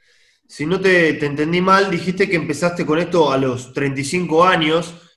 si 0.45 0.65
no 0.65 0.79
te, 0.79 1.23
entendí 1.25 1.61
mal, 1.61 1.89
dijiste 1.89 2.29
que 2.29 2.35
empezaste 2.35 2.85
con 2.85 2.99
esto 2.99 3.31
a 3.31 3.37
los 3.37 3.73
35 3.73 4.43
años. 4.43 5.08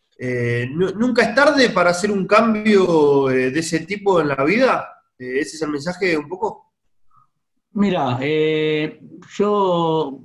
¿Nunca 0.70 1.22
es 1.22 1.34
tarde 1.34 1.70
para 1.70 1.90
hacer 1.90 2.10
un 2.10 2.26
cambio 2.26 3.26
de 3.28 3.58
ese 3.58 3.80
tipo 3.80 4.20
en 4.20 4.28
la 4.28 4.44
vida? 4.44 4.88
¿Ese 5.18 5.56
es 5.56 5.62
el 5.62 5.70
mensaje 5.70 6.16
un 6.16 6.28
poco? 6.28 6.72
Mira, 7.72 8.20
yo 9.36 10.20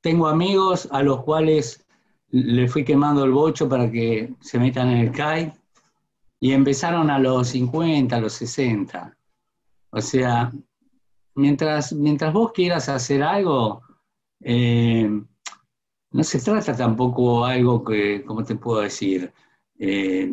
tengo 0.00 0.26
amigos 0.26 0.88
a 0.90 1.02
los 1.02 1.22
cuales 1.22 1.84
le 2.30 2.66
fui 2.66 2.84
quemando 2.84 3.24
el 3.24 3.30
bocho 3.30 3.68
para 3.68 3.90
que 3.90 4.34
se 4.40 4.58
metan 4.58 4.90
en 4.90 4.98
el 4.98 5.12
CAI 5.12 5.52
y 6.40 6.52
empezaron 6.52 7.08
a 7.08 7.18
los 7.18 7.48
50, 7.48 8.16
a 8.16 8.20
los 8.20 8.32
60. 8.32 9.16
O 9.90 10.00
sea, 10.00 10.52
mientras, 11.36 11.92
mientras 11.92 12.32
vos 12.32 12.50
quieras 12.52 12.88
hacer 12.88 13.22
algo, 13.22 13.82
eh, 14.40 15.08
no 16.14 16.22
se 16.22 16.38
trata 16.40 16.76
tampoco 16.76 17.44
algo 17.44 17.84
que, 17.84 18.24
¿cómo 18.24 18.44
te 18.44 18.54
puedo 18.54 18.80
decir? 18.80 19.32
Eh, 19.76 20.30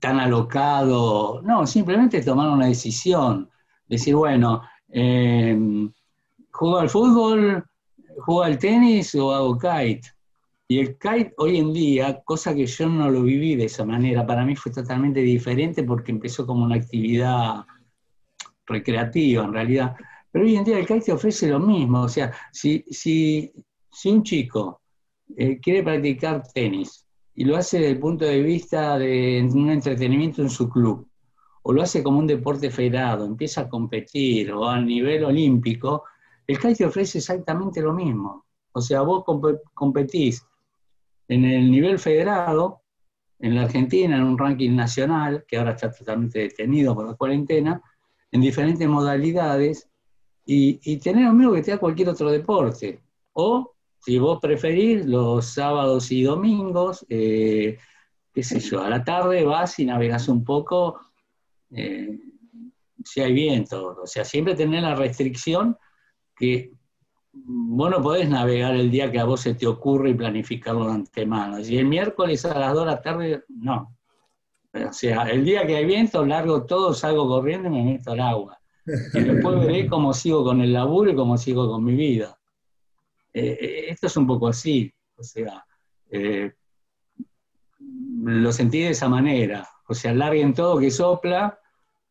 tan 0.00 0.18
alocado, 0.18 1.40
no, 1.42 1.64
simplemente 1.64 2.22
tomar 2.22 2.50
una 2.50 2.66
decisión, 2.66 3.48
decir, 3.88 4.16
bueno, 4.16 4.62
eh, 4.88 5.56
juego 6.50 6.78
al 6.78 6.90
fútbol, 6.90 7.64
¿Juego 8.18 8.42
al 8.42 8.58
tenis 8.58 9.14
o 9.14 9.32
hago 9.32 9.56
kite? 9.56 10.10
Y 10.68 10.80
el 10.80 10.98
kite 10.98 11.34
hoy 11.38 11.58
en 11.58 11.72
día, 11.72 12.20
cosa 12.24 12.52
que 12.54 12.66
yo 12.66 12.88
no 12.88 13.08
lo 13.08 13.22
viví 13.22 13.56
de 13.56 13.66
esa 13.66 13.84
manera, 13.84 14.26
para 14.26 14.44
mí 14.44 14.56
fue 14.56 14.72
totalmente 14.72 15.20
diferente 15.20 15.84
porque 15.84 16.12
empezó 16.12 16.44
como 16.46 16.64
una 16.64 16.76
actividad 16.76 17.64
recreativa 18.66 19.44
en 19.44 19.52
realidad. 19.52 19.96
Pero 20.32 20.44
hoy 20.44 20.56
en 20.56 20.64
día 20.64 20.78
el 20.78 20.86
kite 20.86 21.00
te 21.06 21.12
ofrece 21.12 21.48
lo 21.48 21.60
mismo. 21.60 22.02
O 22.02 22.08
sea, 22.08 22.32
si, 22.50 22.84
si, 22.90 23.52
si 23.88 24.10
un 24.10 24.24
chico 24.24 24.81
eh, 25.36 25.58
quiere 25.60 25.82
practicar 25.82 26.42
tenis 26.52 27.06
y 27.34 27.44
lo 27.44 27.56
hace 27.56 27.78
desde 27.78 27.92
el 27.92 27.98
punto 27.98 28.24
de 28.24 28.42
vista 28.42 28.98
de 28.98 29.48
un 29.52 29.70
entretenimiento 29.70 30.42
en 30.42 30.50
su 30.50 30.68
club, 30.68 31.08
o 31.62 31.72
lo 31.72 31.82
hace 31.82 32.02
como 32.02 32.18
un 32.18 32.26
deporte 32.26 32.70
federado, 32.70 33.24
empieza 33.24 33.62
a 33.62 33.68
competir 33.68 34.52
o 34.52 34.68
a 34.68 34.80
nivel 34.80 35.24
olímpico, 35.24 36.04
el 36.46 36.58
CAI 36.58 36.74
te 36.74 36.84
ofrece 36.84 37.18
exactamente 37.18 37.80
lo 37.80 37.92
mismo. 37.92 38.44
O 38.72 38.80
sea, 38.80 39.02
vos 39.02 39.24
competís 39.74 40.44
en 41.28 41.44
el 41.44 41.70
nivel 41.70 41.98
federado, 41.98 42.82
en 43.38 43.54
la 43.54 43.62
Argentina, 43.62 44.16
en 44.16 44.24
un 44.24 44.38
ranking 44.38 44.74
nacional, 44.74 45.44
que 45.46 45.56
ahora 45.56 45.72
está 45.72 45.90
totalmente 45.90 46.40
detenido 46.40 46.94
por 46.94 47.06
la 47.06 47.14
cuarentena, 47.14 47.80
en 48.30 48.40
diferentes 48.40 48.88
modalidades, 48.88 49.88
y, 50.44 50.96
tener 50.98 51.26
lo 51.26 51.32
mismo 51.32 51.52
que 51.52 51.62
te 51.62 51.70
da 51.70 51.78
cualquier 51.78 52.08
otro 52.08 52.30
deporte. 52.30 53.00
O 53.32 53.71
si 54.04 54.18
vos 54.18 54.38
preferís, 54.40 55.06
los 55.06 55.46
sábados 55.46 56.10
y 56.10 56.24
domingos, 56.24 57.06
eh, 57.08 57.78
qué 58.34 58.42
sé 58.42 58.58
yo, 58.58 58.82
a 58.82 58.90
la 58.90 59.04
tarde 59.04 59.44
vas 59.44 59.78
y 59.78 59.84
navegas 59.84 60.28
un 60.28 60.44
poco 60.44 61.00
eh, 61.70 62.18
si 63.04 63.20
hay 63.20 63.32
viento. 63.32 63.96
O 64.02 64.06
sea, 64.06 64.24
siempre 64.24 64.56
tener 64.56 64.82
la 64.82 64.96
restricción 64.96 65.76
que 66.34 66.72
vos 67.32 67.90
no 67.90 68.02
podés 68.02 68.28
navegar 68.28 68.74
el 68.74 68.90
día 68.90 69.10
que 69.10 69.20
a 69.20 69.24
vos 69.24 69.40
se 69.40 69.54
te 69.54 69.68
ocurre 69.68 70.10
y 70.10 70.14
planificarlo 70.14 70.86
de 70.86 70.94
antemano. 70.94 71.60
Y 71.60 71.78
el 71.78 71.86
miércoles 71.86 72.44
a 72.44 72.58
las 72.58 72.74
2 72.74 72.84
de 72.84 72.90
la 72.90 73.00
tarde, 73.00 73.44
no. 73.48 73.96
O 74.74 74.92
sea, 74.92 75.24
el 75.24 75.44
día 75.44 75.64
que 75.64 75.76
hay 75.76 75.84
viento, 75.84 76.24
largo 76.24 76.64
todo, 76.64 76.92
salgo 76.92 77.28
corriendo 77.28 77.68
y 77.68 77.72
me 77.72 77.84
meto 77.84 78.12
al 78.12 78.20
agua. 78.20 78.58
Y 78.86 79.20
después 79.20 79.60
veré 79.60 79.86
cómo 79.86 80.12
sigo 80.12 80.42
con 80.42 80.60
el 80.60 80.72
laburo 80.72 81.12
y 81.12 81.14
cómo 81.14 81.38
sigo 81.38 81.70
con 81.70 81.84
mi 81.84 81.94
vida. 81.94 82.36
Eh, 83.34 83.58
eh, 83.60 83.84
esto 83.88 84.08
es 84.08 84.16
un 84.16 84.26
poco 84.26 84.48
así, 84.48 84.92
o 85.16 85.22
sea, 85.22 85.64
eh, 86.10 86.52
lo 87.78 88.52
sentí 88.52 88.80
de 88.80 88.90
esa 88.90 89.08
manera, 89.08 89.66
o 89.88 89.94
sea, 89.94 90.12
larguen 90.12 90.52
todo 90.52 90.78
que 90.78 90.90
sopla 90.90 91.58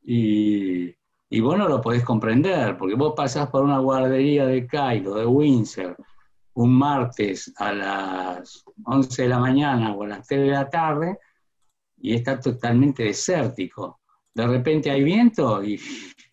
y, 0.02 0.96
y 1.30 1.40
vos 1.40 1.58
no 1.58 1.70
lo 1.70 1.80
podés 1.80 2.04
comprender, 2.04 2.76
porque 2.76 2.96
vos 2.96 3.14
pasás 3.16 3.50
por 3.50 3.64
una 3.64 3.78
guardería 3.78 4.48
de 4.48 4.66
Cairo, 4.66 5.16
de 5.16 5.26
Windsor, 5.28 5.96
un 6.54 6.74
martes 6.74 7.54
a 7.58 7.72
las 7.72 8.64
11 8.84 9.22
de 9.22 9.30
la 9.30 9.40
mañana 9.40 9.94
o 9.94 10.04
a 10.04 10.08
las 10.08 10.28
3 10.28 10.42
de 10.42 10.48
la 10.48 10.70
tarde, 10.70 11.20
y 11.98 12.16
está 12.16 12.40
totalmente 12.40 13.04
desértico. 13.04 14.00
De 14.34 14.48
repente 14.48 14.90
hay 14.90 15.04
viento 15.04 15.64
y, 15.64 15.80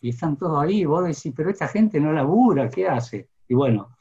y 0.01 0.09
están 0.09 0.35
todos 0.35 0.63
ahí, 0.63 0.83
vos 0.83 1.05
decís, 1.05 1.31
pero 1.35 1.51
esta 1.51 1.67
gente 1.67 1.99
no 1.99 2.11
labura, 2.11 2.69
¿qué 2.69 2.87
hace? 2.87 3.29
Y 3.47 3.53
bueno, 3.53 3.98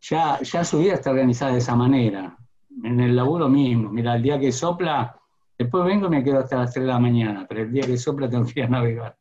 ya, 0.00 0.40
ya 0.40 0.64
su 0.64 0.78
vida 0.78 0.94
está 0.94 1.10
organizada 1.10 1.52
de 1.52 1.58
esa 1.58 1.76
manera. 1.76 2.36
En 2.82 3.00
el 3.00 3.14
laburo 3.14 3.48
mismo. 3.48 3.90
Mira, 3.90 4.16
el 4.16 4.22
día 4.22 4.38
que 4.38 4.52
sopla, 4.52 5.16
después 5.58 5.84
vengo 5.84 6.06
y 6.06 6.10
me 6.10 6.24
quedo 6.24 6.38
hasta 6.38 6.56
las 6.56 6.72
3 6.72 6.86
de 6.86 6.92
la 6.92 6.98
mañana, 6.98 7.46
pero 7.48 7.62
el 7.62 7.72
día 7.72 7.82
que 7.82 7.98
sopla 7.98 8.28
tengo 8.28 8.46
que 8.46 8.60
ir 8.60 8.66
a 8.66 8.68
navegar. 8.68 9.16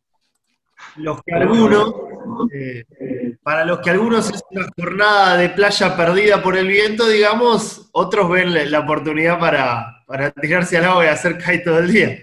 Los 0.96 1.22
que 1.24 1.34
algunos, 1.34 1.94
eh, 2.54 2.86
para 3.44 3.66
los 3.66 3.80
que 3.80 3.90
algunos 3.90 4.30
es 4.30 4.42
una 4.52 4.68
jornada 4.78 5.38
de 5.38 5.50
playa 5.50 5.98
perdida 5.98 6.42
por 6.42 6.56
el 6.56 6.68
viento, 6.68 7.08
digamos, 7.08 7.90
otros 7.92 8.30
ven 8.30 8.72
la, 8.72 8.80
oportunidad 8.80 9.40
para, 9.40 10.04
para, 10.08 10.32
tirarse 10.32 10.78
al 10.78 10.86
agua 10.86 11.06
y 11.06 11.08
hacer 11.10 11.38
kite 11.38 11.60
todo 11.60 11.80
el 11.80 11.92
día. 11.92 12.18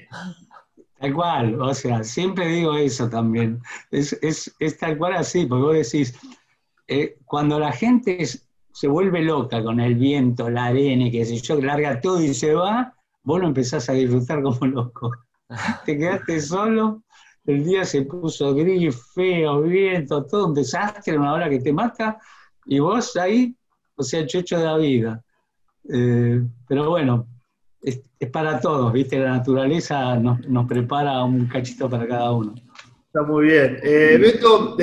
Tal 0.98 1.12
cual, 1.12 1.60
o 1.60 1.74
sea, 1.74 2.02
siempre 2.02 2.46
digo 2.46 2.76
eso 2.76 3.10
también. 3.10 3.60
Es, 3.90 4.14
es, 4.22 4.54
es 4.58 4.78
tal 4.78 4.96
cual 4.96 5.14
así, 5.14 5.44
porque 5.44 5.64
vos 5.64 5.74
decís, 5.74 6.18
eh, 6.88 7.18
cuando 7.24 7.58
la 7.58 7.72
gente 7.72 8.22
es, 8.22 8.45
se 8.76 8.88
vuelve 8.88 9.22
loca 9.22 9.64
con 9.64 9.80
el 9.80 9.94
viento, 9.94 10.50
la 10.50 10.66
arena, 10.66 11.10
que 11.10 11.24
sé 11.24 11.38
yo, 11.38 11.58
larga 11.62 11.98
todo 11.98 12.20
y 12.20 12.34
se 12.34 12.52
va, 12.52 12.92
vos 13.22 13.40
lo 13.40 13.46
empezás 13.46 13.88
a 13.88 13.94
disfrutar 13.94 14.42
como 14.42 14.66
loco. 14.66 15.12
Te 15.86 15.96
quedaste 15.96 16.38
solo, 16.42 17.02
el 17.46 17.64
día 17.64 17.86
se 17.86 18.02
puso 18.02 18.54
gris, 18.54 18.94
feo, 19.14 19.62
viento, 19.62 20.26
todo 20.26 20.48
un 20.48 20.54
desastre, 20.54 21.16
una 21.16 21.32
hora 21.32 21.48
que 21.48 21.60
te 21.60 21.72
mata, 21.72 22.18
y 22.66 22.78
vos 22.78 23.16
ahí, 23.16 23.56
o 23.94 24.02
sea, 24.02 24.26
chocho 24.26 24.58
de 24.58 24.64
la 24.64 24.76
vida. 24.76 25.24
Eh, 25.90 26.42
pero 26.68 26.90
bueno, 26.90 27.28
es, 27.80 28.02
para 28.30 28.60
todos, 28.60 28.92
¿viste? 28.92 29.18
La 29.18 29.38
naturaleza 29.38 30.16
nos, 30.16 30.46
nos 30.46 30.66
prepara 30.66 31.24
un 31.24 31.46
cachito 31.46 31.88
para 31.88 32.06
cada 32.06 32.30
uno. 32.30 32.54
Está 33.16 33.26
muy 33.26 33.46
bien. 33.46 33.80
Eh, 33.82 34.18
Beto, 34.20 34.76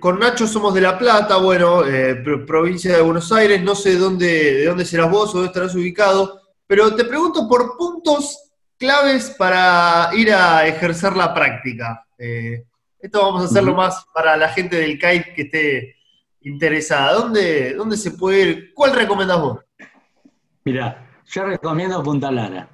con 0.00 0.18
Nacho 0.18 0.46
somos 0.46 0.72
de 0.72 0.80
La 0.80 0.96
Plata, 0.96 1.36
bueno, 1.36 1.84
eh, 1.84 2.14
provincia 2.46 2.96
de 2.96 3.02
Buenos 3.02 3.30
Aires, 3.30 3.62
no 3.62 3.74
sé 3.74 3.96
dónde, 3.96 4.54
de 4.54 4.64
dónde 4.64 4.86
serás 4.86 5.10
vos 5.10 5.28
o 5.28 5.32
dónde 5.34 5.48
estarás 5.48 5.74
ubicado, 5.74 6.40
pero 6.66 6.96
te 6.96 7.04
pregunto 7.04 7.46
por 7.46 7.76
puntos 7.76 8.52
claves 8.78 9.34
para 9.36 10.08
ir 10.14 10.32
a 10.32 10.66
ejercer 10.66 11.14
la 11.14 11.34
práctica. 11.34 12.06
Eh, 12.16 12.64
esto 12.98 13.20
vamos 13.20 13.42
a 13.42 13.44
hacerlo 13.44 13.74
más 13.74 14.06
para 14.14 14.34
la 14.38 14.48
gente 14.48 14.76
del 14.76 14.98
kite 14.98 15.34
que 15.36 15.42
esté 15.42 15.96
interesada. 16.40 17.12
¿Dónde, 17.12 17.74
dónde 17.74 17.98
se 17.98 18.12
puede 18.12 18.40
ir? 18.40 18.72
¿Cuál 18.72 18.94
recomendás 18.94 19.42
vos? 19.42 19.60
Mira, 20.64 21.06
yo 21.26 21.44
recomiendo 21.44 22.02
Punta 22.02 22.30
Lara. 22.30 22.66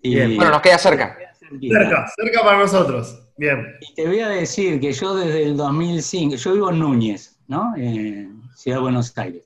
Y 0.00 0.34
Bueno, 0.34 0.50
nos 0.50 0.60
queda 0.60 0.78
cerca. 0.78 1.16
Cerca, 1.60 2.08
cerca 2.16 2.42
para 2.42 2.58
nosotros. 2.58 3.21
Bien. 3.36 3.66
Y 3.80 3.94
te 3.94 4.06
voy 4.06 4.20
a 4.20 4.28
decir 4.28 4.80
que 4.80 4.92
yo 4.92 5.14
desde 5.14 5.44
el 5.44 5.56
2005, 5.56 6.36
yo 6.36 6.52
vivo 6.52 6.70
en 6.70 6.78
Núñez, 6.78 7.38
¿no? 7.48 7.74
En 7.76 8.42
Ciudad 8.54 8.78
de 8.78 8.82
Buenos 8.82 9.16
Aires. 9.16 9.44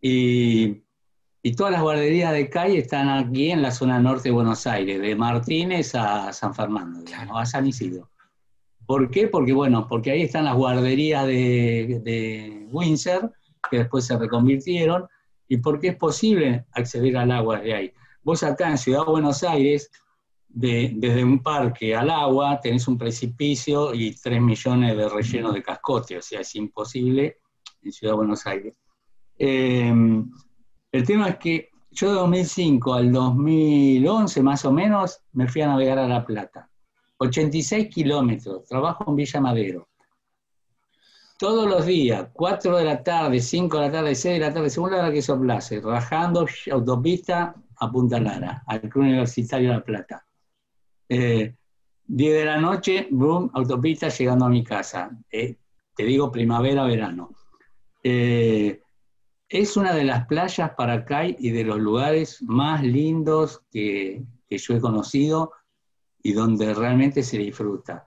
Y, 0.00 0.82
todas 1.56 1.72
las 1.72 1.82
guarderías 1.82 2.32
de 2.32 2.48
calle 2.48 2.78
están 2.78 3.08
aquí 3.08 3.50
en 3.50 3.62
la 3.62 3.70
zona 3.70 3.98
norte 3.98 4.28
de 4.28 4.34
Buenos 4.34 4.66
Aires, 4.66 5.00
de 5.00 5.14
Martínez 5.14 5.94
a 5.94 6.32
San 6.32 6.54
Fernando, 6.54 7.04
a 7.34 7.46
San 7.46 7.66
Isidro. 7.66 8.08
¿Por 8.86 9.10
qué? 9.10 9.28
Porque, 9.28 9.52
bueno, 9.52 9.86
porque 9.86 10.10
ahí 10.10 10.22
están 10.22 10.46
las 10.46 10.56
guarderías 10.56 11.26
de, 11.26 12.00
de 12.02 12.66
Windsor, 12.70 13.32
que 13.70 13.78
después 13.78 14.06
se 14.06 14.18
reconvirtieron, 14.18 15.06
y 15.48 15.58
porque 15.58 15.88
es 15.88 15.96
posible 15.96 16.64
acceder 16.72 17.16
al 17.16 17.30
agua 17.30 17.60
de 17.60 17.74
ahí. 17.74 17.92
Vos 18.22 18.42
acá 18.42 18.70
en 18.70 18.78
Ciudad 18.78 19.04
de 19.04 19.10
Buenos 19.10 19.42
Aires 19.42 19.90
desde 20.52 21.24
un 21.24 21.42
parque 21.42 21.94
al 21.94 22.10
agua 22.10 22.60
tenés 22.60 22.88
un 22.88 22.98
precipicio 22.98 23.94
y 23.94 24.14
3 24.14 24.40
millones 24.40 24.96
de 24.96 25.08
relleno 25.08 25.52
de 25.52 25.62
cascote, 25.62 26.18
o 26.18 26.22
sea, 26.22 26.40
es 26.40 26.54
imposible 26.56 27.38
en 27.82 27.92
Ciudad 27.92 28.14
de 28.14 28.16
Buenos 28.16 28.46
Aires. 28.46 28.74
Em, 29.38 30.30
el 30.92 31.06
tema 31.06 31.28
es 31.30 31.36
que 31.38 31.70
yo 31.92 32.08
de 32.08 32.14
2005 32.14 32.94
al 32.94 33.12
2011 33.12 34.42
más 34.42 34.64
o 34.64 34.72
menos 34.72 35.20
me 35.32 35.48
fui 35.48 35.62
a 35.62 35.68
navegar 35.68 35.98
a 35.98 36.08
La 36.08 36.24
Plata. 36.24 36.68
86 37.18 37.88
kilómetros, 37.88 38.64
trabajo 38.64 39.04
en 39.08 39.16
Villa 39.16 39.40
Madero. 39.40 39.88
Todos 41.38 41.68
los 41.68 41.86
días, 41.86 42.28
4 42.32 42.76
de 42.76 42.84
la 42.84 43.02
tarde, 43.02 43.40
5 43.40 43.78
de 43.78 43.86
la 43.86 43.92
tarde, 43.92 44.14
6 44.14 44.34
de 44.34 44.46
la 44.46 44.52
tarde, 44.52 44.68
según 44.68 44.90
la 44.90 44.98
hora 44.98 45.12
que 45.12 45.22
soplase, 45.22 45.80
rajando 45.80 46.46
autopista 46.70 47.54
a 47.76 47.90
Punta 47.90 48.20
Lara, 48.20 48.62
al 48.66 48.80
Club 48.80 49.04
Universitario 49.04 49.70
de 49.70 49.76
La 49.76 49.84
Plata. 49.84 50.26
10 51.10 51.10
eh, 51.10 51.54
de 52.06 52.44
la 52.44 52.58
noche, 52.58 53.08
boom, 53.10 53.50
autopista 53.54 54.08
llegando 54.08 54.44
a 54.44 54.48
mi 54.48 54.62
casa. 54.62 55.10
Eh, 55.30 55.56
te 55.96 56.04
digo 56.04 56.30
primavera, 56.30 56.84
verano. 56.84 57.30
Eh, 58.02 58.80
es 59.48 59.76
una 59.76 59.92
de 59.92 60.04
las 60.04 60.26
playas 60.26 60.70
para 60.76 60.94
acá 60.94 61.26
y 61.26 61.50
de 61.50 61.64
los 61.64 61.78
lugares 61.80 62.40
más 62.42 62.84
lindos 62.84 63.62
que, 63.72 64.22
yo 64.48 64.76
he 64.76 64.80
conocido 64.80 65.52
y 66.22 66.32
donde 66.32 66.74
realmente 66.74 67.24
se 67.24 67.38
disfruta. 67.38 68.04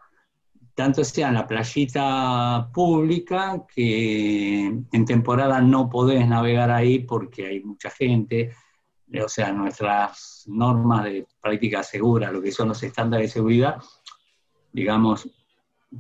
Tanto 0.74 1.04
sea 1.04 1.28
en 1.28 1.36
la 1.36 1.46
playita 1.46 2.70
pública, 2.74 3.66
que 3.76 4.66
en 4.66 5.06
temporada 5.06 5.60
no 5.62 5.90
podés 5.90 6.28
navegar 6.28 6.72
ahí 6.72 7.00
porque 7.00 7.48
hay 7.48 7.64
mucha 7.64 7.90
gente, 7.90 8.52
o 9.22 9.30
sea, 9.30 9.52
nuestras 9.52 10.44
normas 10.48 11.04
de 11.06 11.28
práctica 11.42 11.84
segura, 11.84 12.32
lo 12.32 12.42
que 12.42 12.52
son 12.52 12.70
los 12.70 12.82
estándares 12.82 13.28
de 13.30 13.34
seguridad, 13.34 13.78
digamos, 14.72 15.30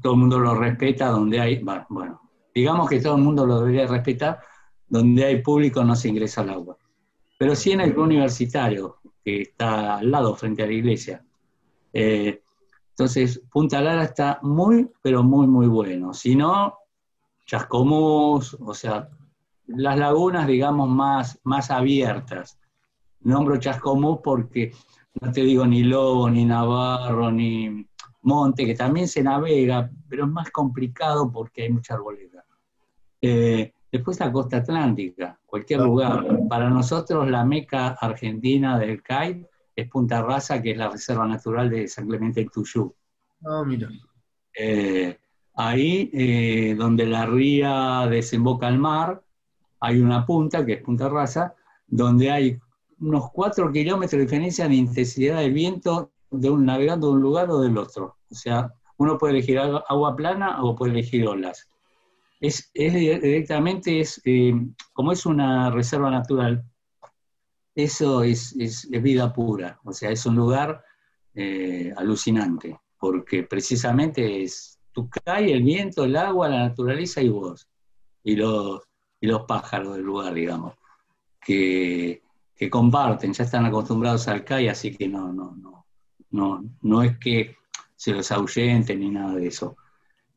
todo 0.02 0.14
el 0.14 0.20
mundo 0.20 0.40
lo 0.40 0.56
respeta 0.56 1.10
donde 1.10 1.40
hay, 1.40 1.64
bueno, 1.90 2.22
digamos 2.54 2.90
que 2.90 3.00
todo 3.00 3.16
el 3.16 3.22
mundo 3.22 3.46
lo 3.46 3.60
debería 3.60 3.88
respetar, 3.88 4.40
donde 4.88 5.26
hay 5.26 5.42
público 5.42 5.84
no 5.84 5.96
se 5.96 6.10
ingresa 6.10 6.42
al 6.42 6.50
agua. 6.50 6.78
Pero 7.38 7.56
sí 7.56 7.72
en 7.72 7.82
el 7.82 7.98
universitario, 7.98 8.98
que 9.24 9.42
está 9.42 9.98
al 9.98 10.12
lado, 10.12 10.36
frente 10.36 10.64
a 10.64 10.68
la 10.68 10.74
iglesia. 10.74 11.24
Eh, 11.92 12.42
entonces, 12.90 13.42
Punta 13.52 13.82
Lara 13.82 14.04
está 14.04 14.40
muy, 14.44 14.90
pero 15.02 15.24
muy, 15.24 15.48
muy 15.48 15.68
bueno. 15.68 16.14
Si 16.14 16.36
no, 16.36 16.78
Chascomús, 17.46 18.56
o 18.60 18.74
sea, 18.74 19.10
las 19.68 19.98
lagunas, 19.98 20.46
digamos, 20.48 20.90
más, 20.90 21.40
más 21.44 21.72
abiertas, 21.72 22.60
Nombro 23.24 23.58
Chascomús 23.58 24.20
porque 24.24 24.72
no 25.22 25.32
te 25.32 25.42
digo 25.42 25.66
ni 25.66 25.84
Lobo, 25.84 26.30
ni 26.30 26.46
Navarro, 26.46 27.32
ni 27.32 27.86
Monte, 28.24 28.66
que 28.66 28.76
también 28.76 29.08
se 29.08 29.24
navega, 29.24 29.90
pero 30.10 30.26
es 30.26 30.32
más 30.32 30.50
complicado 30.50 31.32
porque 31.32 31.64
hay 31.64 31.72
mucha 31.72 31.94
arboleda. 31.94 32.44
Eh, 33.22 33.74
después 33.92 34.20
la 34.20 34.32
costa 34.32 34.58
atlántica, 34.58 35.40
cualquier 35.46 35.82
lugar. 35.82 36.26
Para 36.50 36.70
nosotros 36.70 37.30
la 37.30 37.46
meca 37.46 37.90
argentina 37.90 38.78
del 38.80 39.02
CAI 39.02 39.46
es 39.76 39.90
Punta 39.90 40.22
Raza, 40.22 40.62
que 40.62 40.72
es 40.72 40.78
la 40.78 40.90
reserva 40.90 41.28
natural 41.28 41.70
de 41.70 41.88
San 41.88 42.08
Clemente 42.08 42.40
del 42.40 42.52
Tuyú. 42.52 42.94
Ah, 43.46 43.64
mira. 43.66 43.90
Eh, 44.56 45.18
ahí, 45.56 46.10
eh, 46.14 46.76
donde 46.78 47.06
la 47.06 47.26
ría 47.26 48.08
desemboca 48.10 48.68
al 48.68 48.80
mar, 48.80 49.24
hay 49.80 50.00
una 50.00 50.26
punta, 50.26 50.66
que 50.66 50.74
es 50.74 50.82
Punta 50.82 51.10
Raza, 51.10 51.56
donde 51.88 52.32
hay 52.32 52.60
unos 53.04 53.32
4 53.32 53.72
kilómetros 53.72 54.12
de 54.12 54.26
diferencia 54.26 54.66
en 54.66 54.74
intensidad 54.74 55.40
del 55.40 55.54
viento 55.54 56.12
de 56.32 56.50
un 56.50 56.66
navegando 56.66 57.08
de 57.08 57.14
un 57.14 57.22
lugar 57.22 57.50
o 57.52 57.62
del 57.62 57.78
otro. 57.78 58.18
O 58.30 58.36
sea, 58.36 58.72
uno 58.98 59.18
puede 59.18 59.34
elegir 59.34 59.60
agua 59.60 60.16
plana 60.16 60.64
o 60.64 60.76
puede 60.76 60.94
elegir 60.94 61.28
olas. 61.28 61.68
es, 62.40 62.72
directamente, 62.74 64.00
es, 64.00 64.22
eh, 64.26 64.54
como 64.94 65.12
es 65.12 65.26
una 65.26 65.70
reserva 65.70 66.10
natural, 66.10 66.64
eso 67.76 68.24
es, 68.24 68.88
vida 68.90 69.34
pura, 69.34 69.80
o 69.84 69.94
sea, 69.94 70.12
es 70.12 70.26
un 70.26 70.36
lugar 70.36 70.84
eh, 71.34 71.92
alucinante, 71.98 72.80
porque 73.00 73.44
precisamente 73.44 74.44
es, 74.44 74.80
tú 74.92 75.10
cae 75.10 75.52
el 75.52 75.64
viento, 75.64 76.04
el 76.04 76.16
agua, 76.16 76.50
la 76.50 76.70
naturaleza 76.70 77.22
y 77.22 77.30
vos, 77.30 77.68
y 78.24 78.36
los, 78.36 78.82
y 79.20 79.28
los 79.28 79.44
pájaros 79.46 79.96
del 79.96 80.04
lugar, 80.04 80.34
digamos, 80.34 80.76
que, 81.42 82.23
comparten, 82.70 83.34
ya 83.34 83.44
están 83.44 83.66
acostumbrados 83.66 84.28
al 84.28 84.44
CAI, 84.44 84.70
así 84.70 84.96
que 84.96 85.08
no, 85.08 85.32
no, 85.32 85.56
no, 85.56 85.86
no, 86.32 86.64
no 86.82 87.04
es 87.04 87.18
que 87.18 87.56
se 87.96 88.12
los 88.12 88.32
ahuyenten 88.32 89.00
ni 89.00 89.10
nada 89.10 89.36
de 89.36 89.48
eso. 89.48 89.78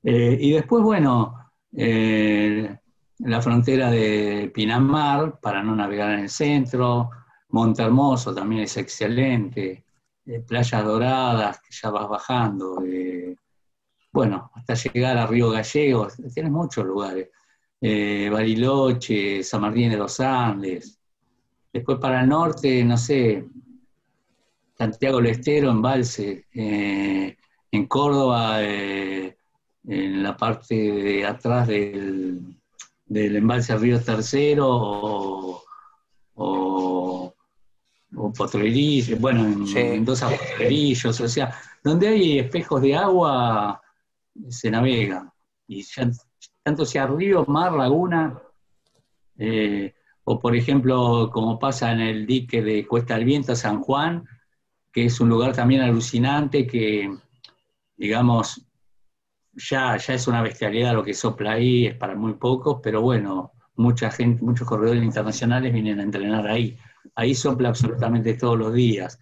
Eh, 0.02 0.38
y 0.40 0.52
después, 0.52 0.84
bueno, 0.84 1.50
eh, 1.72 2.78
la 3.18 3.42
frontera 3.42 3.90
de 3.90 4.52
Pinamar, 4.54 5.40
para 5.40 5.64
no 5.64 5.74
navegar 5.74 6.12
en 6.12 6.20
el 6.20 6.28
centro, 6.28 7.10
Monte 7.48 7.82
Hermoso 7.82 8.32
también 8.32 8.62
es 8.62 8.76
excelente, 8.76 9.84
eh, 10.24 10.40
playas 10.46 10.84
doradas, 10.84 11.60
que 11.60 11.70
ya 11.70 11.90
vas 11.90 12.08
bajando, 12.08 12.82
bueno, 14.12 14.50
hasta 14.54 14.74
llegar 14.74 15.18
a 15.18 15.26
Río 15.26 15.50
Gallegos, 15.50 16.16
tienes 16.32 16.52
muchos 16.52 16.86
lugares, 16.86 17.30
Bariloche, 17.80 19.42
San 19.42 19.60
Martín 19.60 19.90
de 19.90 19.96
los 19.96 20.20
Andes, 20.20 21.00
después 21.76 21.98
para 21.98 22.22
el 22.22 22.28
norte, 22.28 22.84
no 22.84 22.96
sé, 22.96 23.44
Santiago 24.76 25.18
del 25.18 25.26
Estero, 25.26 25.70
Embalse, 25.70 26.46
en 26.52 27.86
Córdoba, 27.86 28.62
en 28.62 30.22
la 30.22 30.36
parte 30.36 30.74
de 30.74 31.24
atrás 31.24 31.68
del, 31.68 32.56
embalse 33.08 33.76
Río 33.76 34.00
Tercero 34.00 34.66
o, 34.68 35.62
o, 36.34 37.34
bueno, 39.18 39.66
en 39.76 40.04
dos 40.04 40.22
Potrerillos, 40.22 41.20
o 41.20 41.28
sea, 41.28 41.54
donde 41.82 42.08
hay 42.08 42.38
espejos 42.38 42.82
de 42.82 42.96
agua 42.96 43.80
se 44.48 44.70
navega, 44.70 45.32
y 45.68 45.84
tanto 46.62 46.84
sea 46.84 47.06
río, 47.06 47.44
mar, 47.46 47.72
laguna, 47.72 48.40
eh, 49.38 49.94
o 50.28 50.40
por 50.40 50.56
ejemplo, 50.56 51.30
como 51.32 51.56
pasa 51.56 51.92
en 51.92 52.00
el 52.00 52.26
dique 52.26 52.60
de 52.60 52.84
Cuesta 52.84 53.14
del 53.14 53.24
Viento, 53.24 53.54
San 53.54 53.80
Juan, 53.80 54.24
que 54.92 55.04
es 55.04 55.20
un 55.20 55.28
lugar 55.28 55.54
también 55.54 55.82
alucinante 55.82 56.66
que, 56.66 57.16
digamos, 57.96 58.66
ya, 59.52 59.96
ya 59.96 60.14
es 60.14 60.26
una 60.26 60.42
bestialidad 60.42 60.94
lo 60.94 61.04
que 61.04 61.14
sopla 61.14 61.52
ahí, 61.52 61.86
es 61.86 61.94
para 61.94 62.16
muy 62.16 62.34
pocos, 62.34 62.80
pero 62.82 63.02
bueno, 63.02 63.52
mucha 63.76 64.10
gente, 64.10 64.42
muchos 64.42 64.66
corredores 64.66 65.04
internacionales 65.04 65.72
vienen 65.72 66.00
a 66.00 66.02
entrenar 66.02 66.48
ahí. 66.48 66.76
Ahí 67.14 67.32
sopla 67.36 67.68
absolutamente 67.68 68.34
todos 68.34 68.58
los 68.58 68.74
días. 68.74 69.20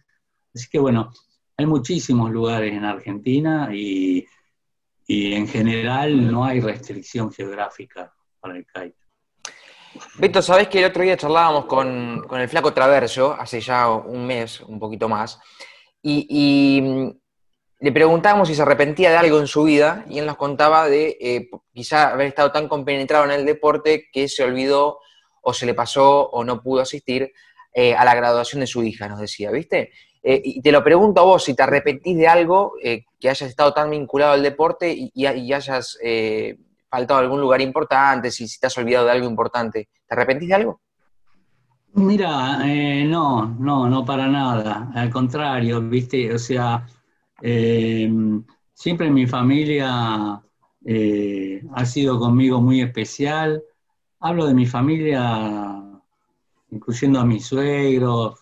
Así 0.55 0.69
que 0.71 0.79
bueno, 0.79 1.11
hay 1.59 1.67
muchísimos 1.67 2.31
lugares 2.31 2.73
en 2.73 2.85
Argentina 2.85 3.69
y, 3.75 4.27
en 5.07 5.47
general 5.49 6.33
no 6.33 6.47
hay 6.47 6.61
restricción 6.61 7.31
geográfica 7.31 8.11
para 8.41 8.57
el 8.57 8.65
kite. 8.65 9.04
Beto, 10.19 10.43
sabes 10.43 10.69
que 10.69 10.79
el 10.79 10.87
otro 10.87 11.03
día 11.03 11.17
charlábamos 11.17 11.67
con, 11.67 12.25
el 12.33 12.49
flaco 12.49 12.73
Traverso, 12.73 13.33
hace 13.33 13.61
ya 13.61 13.89
un 13.89 14.27
mes, 14.27 14.61
un 14.61 14.79
poquito 14.79 15.09
más, 15.09 15.39
y 16.03 17.15
le 17.85 17.93
preguntábamos 17.93 18.49
si 18.49 18.55
se 18.55 18.63
arrepentía 18.63 19.11
de 19.11 19.19
algo 19.19 19.39
en 19.39 19.47
su 19.47 19.65
vida 19.65 20.07
y 20.09 20.19
él 20.19 20.25
nos 20.25 20.39
contaba 20.39 20.89
de 20.89 21.19
eh, 21.21 21.51
quizá 21.75 22.13
haber 22.13 22.29
estado 22.29 22.51
tan 22.51 22.67
compenetrado 22.67 23.27
en 23.27 23.33
el 23.33 23.45
deporte 23.45 24.09
que 24.11 24.27
se 24.27 24.43
olvidó 24.43 25.01
o 25.43 25.53
se 25.53 25.67
le 25.67 25.75
pasó 25.75 26.31
o 26.31 26.45
no 26.45 26.63
pudo 26.63 26.81
asistir 26.81 27.31
eh, 27.75 27.95
a 27.95 28.07
la 28.07 28.15
graduación 28.15 28.61
de 28.61 28.67
su 28.67 28.83
hija, 28.83 29.07
nos 29.07 29.21
decía, 29.21 29.51
¿viste? 29.51 29.93
Eh, 30.23 30.41
y 30.43 30.63
te 30.63 30.73
lo 30.73 30.83
pregunto 30.83 31.21
a 31.21 31.25
vos, 31.25 31.45
si 31.45 31.53
te 31.53 31.63
arrepentís 31.63 32.17
de 32.17 32.27
algo 32.27 32.73
que 32.81 33.29
hayas 33.29 33.43
estado 33.43 33.75
tan 33.75 33.91
vinculado 33.91 34.33
al 34.33 34.43
deporte 34.43 34.95
y, 34.97 35.27
hayas 35.27 35.99
faltado 36.95 37.19
algún 37.19 37.41
lugar 37.41 37.61
importante, 37.61 38.31
si, 38.31 38.47
si, 38.47 38.61
te 38.61 38.69
has 38.69 38.79
olvidado 38.79 39.07
de 39.07 39.13
algo 39.13 39.29
importante, 39.29 39.89
¿te 40.07 40.15
arrepentís 40.15 40.49
de 40.49 40.55
algo? 40.55 40.81
Mira, 41.95 42.59
no, 43.07 43.57
no, 43.59 43.89
no 43.89 44.05
para 44.05 44.29
nada, 44.29 44.91
al 44.95 45.11
contrario, 45.11 45.81
¿viste? 45.81 46.33
O 46.33 46.39
sea, 46.39 46.87
eh, 47.43 48.09
siempre 48.73 49.11
mi 49.11 49.27
familia 49.27 50.41
eh, 50.85 51.63
ha 51.73 51.85
sido 51.85 52.19
conmigo 52.19 52.61
muy 52.61 52.81
especial. 52.81 53.63
Hablo 54.21 54.47
de 54.47 54.55
mi 54.55 54.67
familia, 54.67 55.83
incluyendo 56.71 57.21
a 57.21 57.25
mis 57.25 57.45
suegros, 57.47 58.41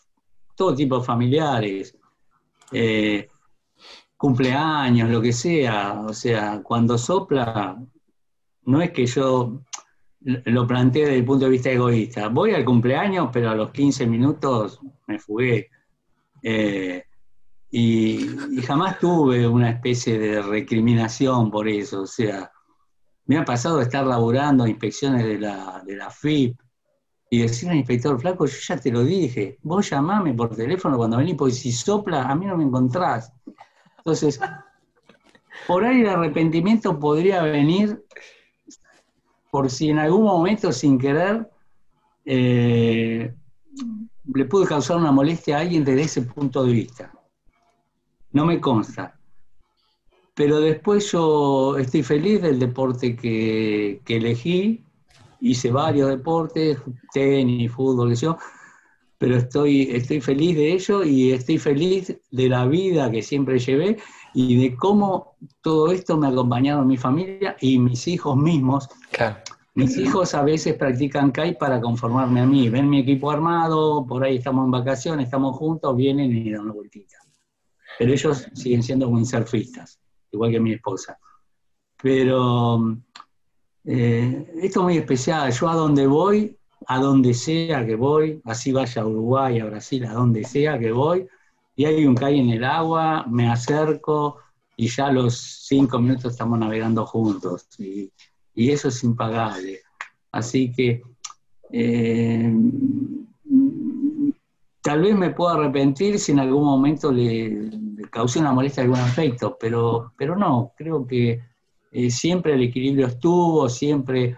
todo 0.54 0.74
tipo 0.74 0.98
de 0.98 1.04
familiares, 1.04 1.96
eh, 2.70 3.28
cumpleaños, 4.16 5.10
lo 5.10 5.20
que 5.20 5.32
sea. 5.32 6.00
O 6.06 6.12
sea, 6.12 6.62
cuando 6.62 6.96
sopla, 6.96 7.76
no 8.64 8.80
es 8.80 8.90
que 8.90 9.06
yo 9.06 9.60
lo 10.24 10.66
plantee 10.66 11.02
desde 11.02 11.18
el 11.18 11.24
punto 11.24 11.46
de 11.46 11.50
vista 11.50 11.70
egoísta. 11.70 12.28
Voy 12.28 12.52
al 12.52 12.64
cumpleaños, 12.64 13.30
pero 13.32 13.50
a 13.50 13.54
los 13.54 13.70
15 13.72 14.06
minutos 14.06 14.80
me 15.06 15.18
fugué. 15.18 15.70
Y, 17.70 18.26
jamás 18.66 18.98
tuve 18.98 19.48
una 19.48 19.70
especie 19.70 20.18
de 20.18 20.42
recriminación 20.42 21.50
por 21.50 21.68
eso. 21.68 22.02
O 22.02 22.06
sea, 22.06 22.52
me 23.26 23.38
ha 23.38 23.44
pasado 23.44 23.80
estar 23.80 24.06
laburando 24.06 24.66
inspecciones 24.66 25.24
de 25.24 25.38
la, 25.38 25.82
de 25.84 25.96
la 25.96 26.10
FIP 26.10 26.60
y 27.30 27.38
decir 27.38 27.70
al 27.70 27.76
inspector, 27.76 28.20
flaco, 28.20 28.44
yo 28.44 28.58
ya 28.60 28.76
te 28.76 28.92
lo 28.92 29.02
dije, 29.02 29.58
vos 29.62 29.88
llamame 29.88 30.34
por 30.34 30.54
teléfono 30.54 30.98
cuando 30.98 31.16
venís, 31.16 31.34
porque 31.34 31.54
si 31.54 31.72
sopla, 31.72 32.24
a 32.24 32.34
mí 32.34 32.44
no 32.44 32.58
me 32.58 32.64
encontrás. 32.64 33.32
Entonces, 33.96 34.38
por 35.66 35.82
ahí 35.82 36.02
el 36.02 36.10
arrepentimiento 36.10 36.98
podría 36.98 37.42
venir 37.42 38.04
por 39.52 39.68
si 39.70 39.90
en 39.90 39.98
algún 39.98 40.24
momento 40.24 40.72
sin 40.72 40.98
querer 40.98 41.46
eh, 42.24 43.34
le 44.32 44.44
pude 44.46 44.66
causar 44.66 44.96
una 44.96 45.12
molestia 45.12 45.58
a 45.58 45.60
alguien 45.60 45.84
desde 45.84 46.04
ese 46.04 46.22
punto 46.22 46.64
de 46.64 46.72
vista. 46.72 47.12
No 48.30 48.46
me 48.46 48.58
consta. 48.58 49.14
Pero 50.34 50.58
después 50.58 51.12
yo 51.12 51.76
estoy 51.76 52.02
feliz 52.02 52.40
del 52.40 52.58
deporte 52.58 53.14
que, 53.14 54.00
elegí, 54.06 54.86
hice 55.42 55.70
varios 55.70 56.08
deportes, 56.08 56.78
tenis, 57.12 57.70
fútbol, 57.70 58.14
yo, 58.14 58.38
pero 59.22 59.36
estoy, 59.36 59.82
estoy 59.82 60.20
feliz 60.20 60.56
de 60.56 60.72
ello 60.72 61.04
y 61.04 61.30
estoy 61.30 61.56
feliz 61.56 62.12
de 62.32 62.48
la 62.48 62.66
vida 62.66 63.08
que 63.08 63.22
siempre 63.22 63.56
llevé 63.60 63.98
y 64.34 64.60
de 64.60 64.74
cómo 64.74 65.36
todo 65.60 65.92
esto 65.92 66.16
me 66.16 66.26
ha 66.26 66.30
acompañado 66.30 66.84
mi 66.84 66.96
familia 66.96 67.56
y 67.60 67.78
mis 67.78 68.08
hijos 68.08 68.36
mismos. 68.36 68.88
Mis 69.74 69.96
hijos 69.96 70.34
a 70.34 70.42
veces 70.42 70.74
practican 70.74 71.30
KAI 71.30 71.56
para 71.56 71.80
conformarme 71.80 72.40
a 72.40 72.46
mí. 72.46 72.68
Ven 72.68 72.90
mi 72.90 72.98
equipo 72.98 73.30
armado, 73.30 74.04
por 74.04 74.24
ahí 74.24 74.38
estamos 74.38 74.64
en 74.64 74.72
vacaciones, 74.72 75.26
estamos 75.26 75.56
juntos, 75.56 75.96
vienen 75.96 76.36
y 76.36 76.50
dan 76.50 76.62
una 76.62 76.72
vueltita 76.72 77.18
pero 78.00 78.12
ellos 78.12 78.48
siguen 78.54 78.82
siendo 78.82 79.06
windsurfistas, 79.06 80.00
igual 80.32 80.50
que 80.50 80.58
mi 80.58 80.72
esposa. 80.72 81.16
Pero 82.02 82.96
eh, 83.84 84.52
esto 84.62 84.80
es 84.80 84.84
muy 84.84 84.96
especial, 84.96 85.52
yo 85.52 85.68
a 85.68 85.76
donde 85.76 86.08
voy, 86.08 86.58
a 86.86 86.98
donde 86.98 87.34
sea 87.34 87.84
que 87.86 87.96
voy, 87.96 88.40
así 88.44 88.72
vaya 88.72 89.02
a 89.02 89.06
Uruguay, 89.06 89.60
a 89.60 89.66
Brasil, 89.66 90.04
a 90.04 90.12
donde 90.12 90.44
sea 90.44 90.78
que 90.78 90.92
voy, 90.92 91.26
y 91.76 91.84
hay 91.84 92.06
un 92.06 92.14
calle 92.14 92.38
en 92.38 92.50
el 92.50 92.64
agua, 92.64 93.24
me 93.28 93.50
acerco 93.50 94.38
y 94.76 94.88
ya 94.88 95.10
los 95.12 95.66
cinco 95.66 95.98
minutos 95.98 96.32
estamos 96.32 96.58
navegando 96.58 97.06
juntos, 97.06 97.66
y, 97.78 98.10
eso 98.54 98.88
es 98.88 99.02
impagable. 99.02 99.80
Así 100.30 100.70
que 100.72 101.02
eh, 101.70 102.54
tal 104.82 105.00
vez 105.00 105.16
me 105.16 105.30
pueda 105.30 105.54
arrepentir 105.54 106.18
si 106.18 106.32
en 106.32 106.40
algún 106.40 106.64
momento 106.64 107.10
le, 107.10 107.70
causé 108.10 108.40
una 108.40 108.52
molestia 108.52 108.82
a 108.82 108.84
algún 108.84 108.98
afecto, 108.98 109.56
pero, 109.58 110.12
pero 110.18 110.36
no, 110.36 110.72
creo 110.76 111.06
que 111.06 111.40
eh, 111.92 112.10
siempre 112.10 112.54
el 112.54 112.62
equilibrio 112.62 113.06
estuvo, 113.06 113.68
siempre 113.68 114.36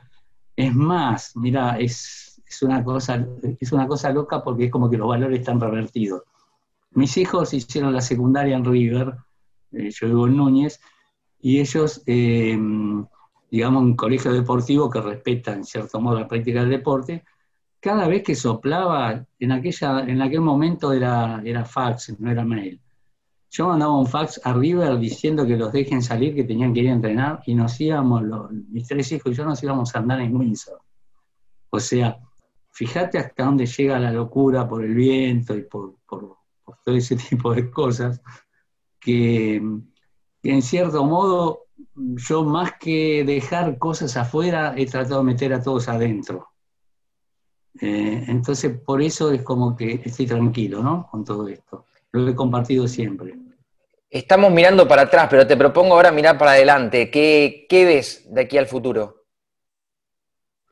es 0.56 0.74
más, 0.74 1.36
mira, 1.36 1.78
es, 1.78 2.23
una 2.62 2.82
cosa, 2.84 3.26
es 3.60 3.72
una 3.72 3.86
cosa 3.86 4.10
loca 4.10 4.42
porque 4.42 4.66
es 4.66 4.70
como 4.70 4.90
que 4.90 4.96
los 4.96 5.08
valores 5.08 5.40
están 5.40 5.60
revertidos. 5.60 6.22
Mis 6.92 7.16
hijos 7.16 7.52
hicieron 7.54 7.92
la 7.92 8.00
secundaria 8.00 8.56
en 8.56 8.64
River, 8.64 9.14
eh, 9.72 9.90
yo 9.90 10.06
vivo 10.06 10.26
en 10.26 10.36
Núñez, 10.36 10.80
y 11.40 11.60
ellos, 11.60 12.02
eh, 12.06 12.58
digamos, 13.50 13.82
un 13.82 13.96
colegio 13.96 14.32
deportivo 14.32 14.88
que 14.88 15.00
respeta 15.00 15.52
en 15.52 15.64
cierto 15.64 16.00
modo 16.00 16.20
la 16.20 16.28
práctica 16.28 16.60
del 16.60 16.70
deporte, 16.70 17.24
cada 17.80 18.08
vez 18.08 18.22
que 18.22 18.34
soplaba, 18.34 19.26
en, 19.38 19.52
aquella, 19.52 20.00
en 20.00 20.22
aquel 20.22 20.40
momento 20.40 20.92
era, 20.92 21.42
era 21.44 21.64
fax, 21.64 22.18
no 22.18 22.30
era 22.30 22.44
mail 22.44 22.80
yo 23.54 23.68
mandaba 23.68 23.96
un 23.96 24.08
fax 24.08 24.40
a 24.42 24.52
River 24.52 24.98
diciendo 24.98 25.46
que 25.46 25.56
los 25.56 25.72
dejen 25.72 26.02
salir, 26.02 26.34
que 26.34 26.42
tenían 26.42 26.74
que 26.74 26.80
ir 26.80 26.88
a 26.88 26.94
entrenar, 26.94 27.40
y 27.46 27.54
nos 27.54 27.80
íbamos, 27.80 28.50
mis 28.68 28.88
tres 28.88 29.12
hijos 29.12 29.30
y 29.30 29.36
yo 29.36 29.44
nos 29.44 29.62
íbamos 29.62 29.94
a 29.94 30.00
andar 30.00 30.20
en 30.20 30.34
Windsor. 30.34 30.80
O 31.70 31.78
sea, 31.78 32.18
fíjate 32.74 33.18
hasta 33.18 33.44
dónde 33.44 33.66
llega 33.66 33.98
la 33.98 34.12
locura 34.12 34.68
por 34.68 34.84
el 34.84 34.94
viento 34.94 35.56
y 35.56 35.62
por, 35.62 35.94
por 36.06 36.36
todo 36.84 36.96
ese 36.96 37.16
tipo 37.30 37.54
de 37.54 37.70
cosas, 37.70 38.20
que, 39.00 39.56
en 40.42 40.62
cierto 40.62 41.04
modo 41.04 41.66
yo 41.94 42.44
más 42.44 42.74
que 42.78 43.24
dejar 43.24 43.78
cosas 43.78 44.16
afuera, 44.16 44.74
he 44.76 44.86
tratado 44.86 45.18
de 45.18 45.24
meter 45.24 45.52
a 45.52 45.62
todos 45.62 45.88
adentro. 45.88 46.48
Eh, 47.80 48.24
entonces, 48.28 48.78
por 48.80 49.02
eso 49.02 49.32
es 49.32 49.42
como 49.42 49.76
que 49.76 50.00
estoy 50.04 50.26
tranquilo, 50.26 50.82
¿no? 50.82 51.08
Con 51.10 51.24
todo 51.24 51.48
esto. 51.48 51.86
Lo 52.12 52.28
he 52.28 52.34
compartido 52.34 52.86
siempre. 52.86 53.34
Estamos 54.08 54.52
mirando 54.52 54.86
para 54.86 55.02
atrás, 55.02 55.26
pero 55.28 55.46
te 55.46 55.56
propongo 55.56 55.94
ahora 55.94 56.12
mirar 56.12 56.38
para 56.38 56.52
adelante. 56.52 57.10
¿Qué, 57.10 57.66
ves 57.70 58.32
de 58.32 58.42
aquí 58.42 58.56
al 58.56 58.68
futuro? 58.68 59.24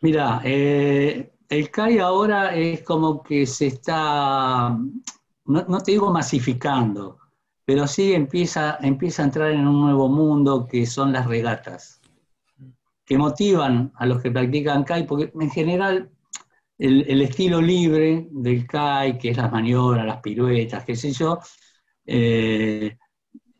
Mira, 0.01 0.41
eh, 0.45 1.33
el 1.53 1.71
CAI 1.71 1.99
ahora 1.99 2.55
es 2.57 2.83
como 2.83 3.23
que 3.23 3.45
se 3.47 3.67
está, 3.67 4.75
no, 5.45 5.81
te 5.83 5.93
digo 5.93 6.11
masificando, 6.11 7.19
pero 7.67 7.87
sí 7.87 8.15
empieza, 8.15 8.79
empieza 8.81 9.21
a 9.21 9.27
entrar 9.27 9.51
en 9.51 9.69
un 9.69 9.83
nuevo 9.83 10.09
mundo 10.09 10.67
que 10.67 10.87
son 10.87 11.13
las 11.13 11.27
regatas, 11.27 12.01
que 13.05 13.19
motivan 13.19 13.93
a 13.97 14.07
los 14.07 14.23
que 14.23 14.31
practican 14.31 14.85
CAI, 14.85 15.07
porque 15.07 15.31
en 15.39 15.51
general 15.51 16.11
el, 16.79 17.21
estilo 17.21 17.61
libre 17.61 18.29
del 18.31 18.67
CAI, 18.67 19.19
que 19.19 19.31
es 19.31 19.37
las 19.37 19.53
maniobras, 19.53 20.07
las 20.07 20.23
piruetas, 20.23 20.85
qué 20.87 20.97
sé 20.97 21.13
yo, 21.13 21.39
eh, 22.07 22.97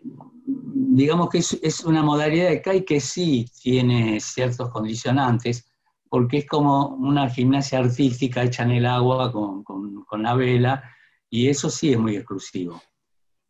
digamos 0.01 1.29
que 1.29 1.39
es, 1.39 1.85
una 1.85 2.03
modalidad 2.03 2.49
de 2.49 2.63
CAI 2.63 2.87
que 2.87 3.01
sí 3.01 3.45
tiene 3.63 4.19
ciertos 4.19 4.71
condicionantes, 4.71 5.72
porque 6.13 6.37
es 6.37 6.47
como 6.47 6.89
una 6.89 7.31
gimnasia 7.31 7.79
artística 7.79 8.43
hecha 8.43 8.65
en 8.65 8.73
el 8.73 8.85
agua 8.85 9.33
con, 9.33 9.65
con 9.65 10.23
la 10.23 10.35
vela, 10.35 10.85
y 11.31 11.49
eso 11.49 11.71
sí 11.71 11.91
es 11.91 11.99
muy 11.99 12.17
exclusivo. 12.17 12.83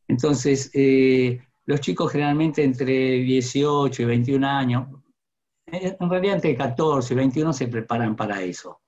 Entonces, 0.06 0.70
eh, 0.72 1.44
los 1.66 1.80
chicos 1.80 2.12
generalmente 2.12 2.62
entre 2.62 3.18
18 3.18 4.02
y 4.02 4.04
21 4.04 4.46
años, 4.46 4.86
eh, 5.66 5.96
en 5.98 6.08
realidad 6.08 6.36
entre 6.36 6.56
14 6.56 7.12
y 7.12 7.16
21 7.16 7.52
se 7.52 7.66
preparan 7.66 8.14
para 8.14 8.40
eso. 8.40 8.80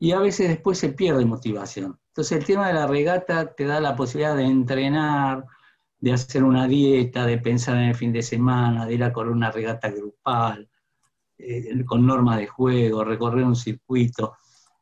Y 0.00 0.10
a 0.10 0.18
veces 0.18 0.48
después 0.48 0.76
se 0.76 0.88
pierde 0.88 1.24
motivación. 1.24 1.96
Entonces 2.08 2.36
el 2.36 2.44
tema 2.44 2.66
de 2.66 2.74
la 2.74 2.88
regata 2.88 3.54
te 3.54 3.64
da 3.64 3.80
la 3.80 3.94
posibilidad 3.94 4.36
de 4.36 4.42
entrenar, 4.42 5.44
de 6.00 6.12
hacer 6.12 6.42
una 6.42 6.66
dieta, 6.66 7.26
de 7.26 7.38
pensar 7.38 7.76
en 7.76 7.90
el 7.90 7.94
fin 7.94 8.12
de 8.12 8.22
semana, 8.22 8.86
de 8.86 8.94
ir 8.94 9.04
a 9.04 9.12
correr 9.12 9.30
una 9.30 9.52
regata 9.52 9.88
grupal, 9.88 10.68
eh, 11.38 11.84
con 11.84 12.06
normas 12.06 12.38
de 12.38 12.46
juego, 12.46 13.04
recorrer 13.04 13.44
un 13.44 13.56
circuito. 13.56 14.36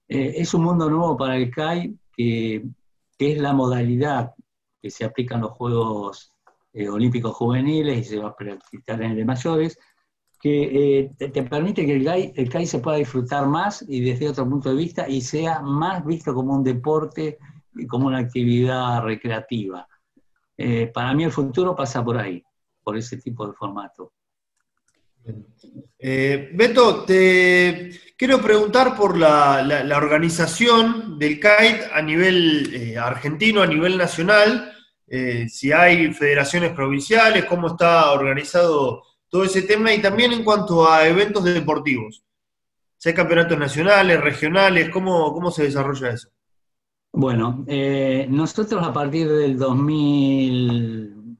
es 0.09 0.53
un 0.55 0.65
mundo 0.65 0.91
nuevo 0.91 1.17
para 1.17 1.37
el 1.37 1.51
CAI 1.51 1.97
que 2.15 2.65
que 3.23 3.33
es 3.33 3.39
la 3.39 3.53
modalidad 3.53 4.35
que 4.81 4.91
se 4.91 5.05
aplica 5.05 5.37
en 5.37 5.43
los 5.43 5.53
Juegos 5.53 6.33
eh, 6.73 6.89
Olímpicos 6.89 7.37
Juveniles 7.37 7.99
y 8.01 8.05
se 8.05 8.19
va 8.19 8.31
a 8.31 8.35
practicar 8.37 9.01
en 9.01 9.13
el 9.13 9.17
de 9.19 9.25
mayores, 9.25 9.79
que 10.41 10.99
eh, 10.99 11.11
te, 11.17 11.43
permite 11.45 11.87
que 11.87 11.95
el 11.95 12.05
CAI, 12.05 12.33
el 12.35 12.49
CAI 12.49 12.67
se 12.67 12.81
pueda 12.81 12.97
disfrutar 12.97 13.47
más 13.47 13.85
y 13.89 14.01
desde 14.01 14.29
otro 14.29 14.49
punto 14.49 14.71
de 14.71 14.75
vista 14.75 15.09
y 15.09 15.21
sea 15.21 15.61
más 15.61 16.05
visto 16.05 16.35
como 16.35 16.57
un 16.57 16.65
deporte 16.65 17.39
y 17.77 17.87
como 17.87 18.09
una 18.09 18.19
actividad 18.19 19.03
recreativa. 19.03 19.87
Eh, 20.57 20.91
para 20.93 21.15
mí 21.15 21.23
el 21.23 21.31
futuro 21.31 21.77
pasa 21.77 22.05
por 22.05 22.19
ahí, 22.19 22.43
por 22.83 22.97
ese 22.97 23.19
tipo 23.19 23.47
de 23.47 23.53
formato. 23.53 24.15
Eh, 26.05 26.51
Beto, 26.53 27.05
te 27.05 27.93
quiero 28.17 28.41
preguntar 28.43 28.97
por 28.97 29.17
la, 29.17 29.85
organización 29.97 31.17
del 31.17 31.37
kite 31.37 31.91
a 31.93 32.03
nivel 32.03 32.75
eh, 32.75 32.99
argentino, 32.99 33.63
a 33.63 33.69
nivel 33.69 33.97
nacional, 33.97 34.73
eh, 35.07 35.49
si 35.49 35.71
hay 35.71 36.13
federaciones 36.13 36.73
provinciales, 36.73 37.45
cómo 37.45 37.69
está 37.69 38.11
organizado 38.11 39.05
todo 39.29 39.45
ese 39.45 39.63
tema 39.63 39.95
y 39.95 40.03
también 40.03 40.33
en 40.33 40.43
cuanto 40.43 40.91
a 40.91 41.07
eventos 41.07 41.45
deportivos. 41.45 42.25
Si 42.97 43.09
hay 43.09 43.15
campeonatos 43.15 43.57
nacionales, 43.57 44.21
regionales, 44.21 44.91
¿cómo, 44.91 45.33
cómo 45.33 45.53
se 45.53 45.65
desarrolla 45.65 46.11
eso? 46.11 46.31
Bueno, 47.13 47.65
nosotros 48.29 48.83
a 48.85 48.93
partir 48.93 49.29
del 49.29 49.57
2000, 49.59 51.37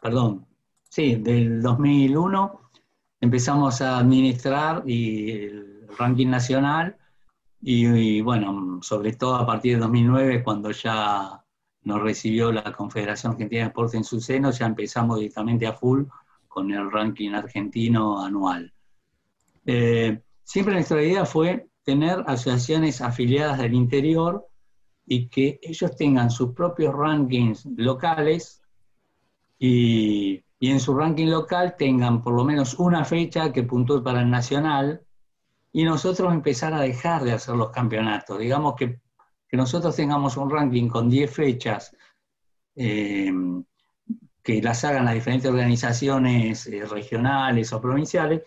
perdón, 0.00 0.46
sí, 0.90 1.16
del 1.16 1.62
2001 1.62 2.63
empezamos 3.24 3.80
a 3.80 3.98
administrar 3.98 4.82
y 4.86 5.30
el 5.30 5.88
ranking 5.98 6.28
nacional 6.28 6.96
y, 7.60 8.20
bueno, 8.20 8.80
sobre 8.82 9.14
todo 9.14 9.36
a 9.36 9.46
partir 9.46 9.74
de 9.74 9.80
2009, 9.80 10.42
cuando 10.44 10.70
ya 10.70 11.42
nos 11.82 12.02
recibió 12.02 12.52
la 12.52 12.72
Confederación 12.72 13.32
Argentina 13.32 13.62
de 13.62 13.68
Deporte 13.68 13.96
en 13.96 14.04
su 14.04 14.20
seno, 14.20 14.50
ya 14.50 14.66
empezamos 14.66 15.18
directamente 15.18 15.66
a 15.66 15.72
full 15.72 16.04
con 16.46 16.70
el 16.70 16.90
ranking 16.90 17.30
argentino 17.30 18.22
anual. 18.22 18.72
Eh, 19.64 20.20
siempre 20.42 20.74
nuestra 20.74 21.02
idea 21.02 21.24
fue 21.24 21.68
tener 21.82 22.22
asociaciones 22.26 23.00
afiliadas 23.00 23.58
del 23.58 23.72
interior 23.72 24.46
y 25.06 25.28
que 25.28 25.58
ellos 25.62 25.96
tengan 25.96 26.30
sus 26.30 26.52
propios 26.52 26.94
rankings 26.94 27.64
locales 27.76 28.62
y 29.58 30.43
y 30.64 30.70
en 30.70 30.80
su 30.80 30.94
ranking 30.94 31.26
local 31.26 31.76
tengan 31.76 32.22
por 32.22 32.32
lo 32.32 32.42
menos 32.42 32.78
una 32.78 33.04
fecha 33.04 33.52
que 33.52 33.64
puntúe 33.64 34.02
para 34.02 34.22
el 34.22 34.30
nacional 34.30 35.02
y 35.70 35.84
nosotros 35.84 36.32
empezar 36.32 36.72
a 36.72 36.80
dejar 36.80 37.22
de 37.22 37.32
hacer 37.32 37.54
los 37.54 37.68
campeonatos. 37.68 38.38
Digamos 38.38 38.74
que, 38.74 38.98
nosotros 39.52 39.94
tengamos 39.94 40.38
un 40.38 40.48
ranking 40.48 40.88
con 40.88 41.10
10 41.10 41.30
fechas 41.30 41.94
eh, 42.74 43.30
que 44.42 44.62
las 44.62 44.82
hagan 44.84 45.04
las 45.04 45.12
diferentes 45.12 45.50
organizaciones 45.50 46.66
eh, 46.66 46.86
regionales 46.86 47.70
o 47.74 47.80
provinciales, 47.82 48.40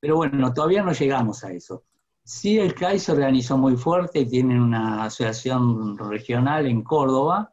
pero 0.00 0.16
bueno, 0.16 0.54
todavía 0.54 0.82
no 0.82 0.92
llegamos 0.92 1.44
a 1.44 1.52
eso. 1.52 1.84
Sí, 2.24 2.58
el 2.58 2.74
CAI 2.74 2.98
se 2.98 3.12
organizó 3.12 3.58
muy 3.58 3.76
fuerte, 3.76 4.24
tiene 4.24 4.58
una 4.58 5.04
asociación 5.04 5.98
regional 5.98 6.66
en 6.66 6.82
Córdoba, 6.82 7.52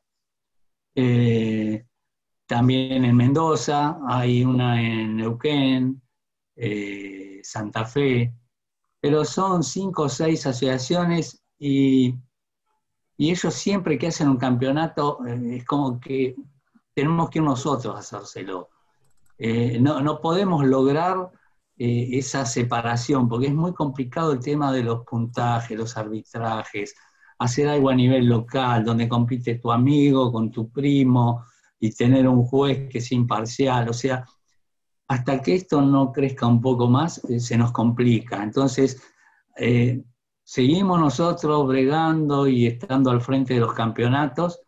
eh, 0.96 1.86
también 2.50 3.06
en 3.06 3.16
Mendoza, 3.16 4.00
hay 4.08 4.44
una 4.44 4.82
en 4.82 5.18
Neuquén, 5.18 6.02
eh, 6.56 7.42
Santa 7.44 7.86
Fe, 7.86 8.34
pero 9.00 9.24
son 9.24 9.62
cinco 9.64 10.04
o 10.04 10.10
seis 10.10 10.48
asociaciones 10.48 11.44
y, 11.60 12.16
ellos 13.20 13.54
siempre 13.54 14.00
que 14.00 14.08
hacen 14.08 14.30
un 14.30 14.38
campeonato 14.38 15.20
eh, 15.28 15.58
es 15.58 15.66
como 15.66 16.00
que 16.00 16.36
tenemos 16.96 17.30
que 17.30 17.40
ir 17.40 17.44
nosotros 17.46 17.96
a 17.96 18.00
hacérselo. 18.00 18.70
Eh, 19.38 19.78
no, 19.80 20.02
no, 20.02 20.20
podemos 20.20 20.66
lograr 20.66 21.30
esa 21.78 22.46
separación, 22.46 23.30
porque 23.30 23.48
es 23.48 23.54
muy 23.54 23.74
complicado 23.74 24.34
el 24.34 24.40
tema 24.40 24.72
de 24.72 24.84
los 24.84 25.06
puntajes, 25.06 25.78
los 25.78 25.96
arbitrajes, 25.98 26.96
hacer 27.38 27.68
algo 27.70 27.90
a 27.90 27.96
nivel 27.96 28.26
local, 28.26 28.84
donde 28.84 29.08
compite 29.08 29.56
tu 29.56 29.72
amigo 29.72 30.32
con 30.32 30.50
tu 30.52 30.70
primo, 30.70 31.46
y 31.80 31.92
tener 31.92 32.28
un 32.28 32.44
juez 32.44 32.90
que 32.90 33.00
es 33.00 33.12
imparcial. 33.12 33.90
O 33.90 33.94
sea, 33.94 34.26
hasta 35.08 35.42
que 35.42 35.56
esto 35.56 35.82
no 35.82 36.12
crezca 36.12 36.46
un 36.46 36.62
poco 36.62 36.88
más, 36.88 37.24
eh, 37.30 37.40
se 37.40 37.58
nos 37.58 37.72
complica. 37.72 38.44
Entonces, 38.44 39.02
eh, 39.58 40.04
seguimos 40.44 41.00
nosotros 41.00 41.68
bregando 41.68 42.48
y 42.48 42.68
estando 42.68 43.10
al 43.12 43.22
frente 43.22 43.56
de 43.56 43.60
los 43.60 43.74
campeonatos 43.74 44.62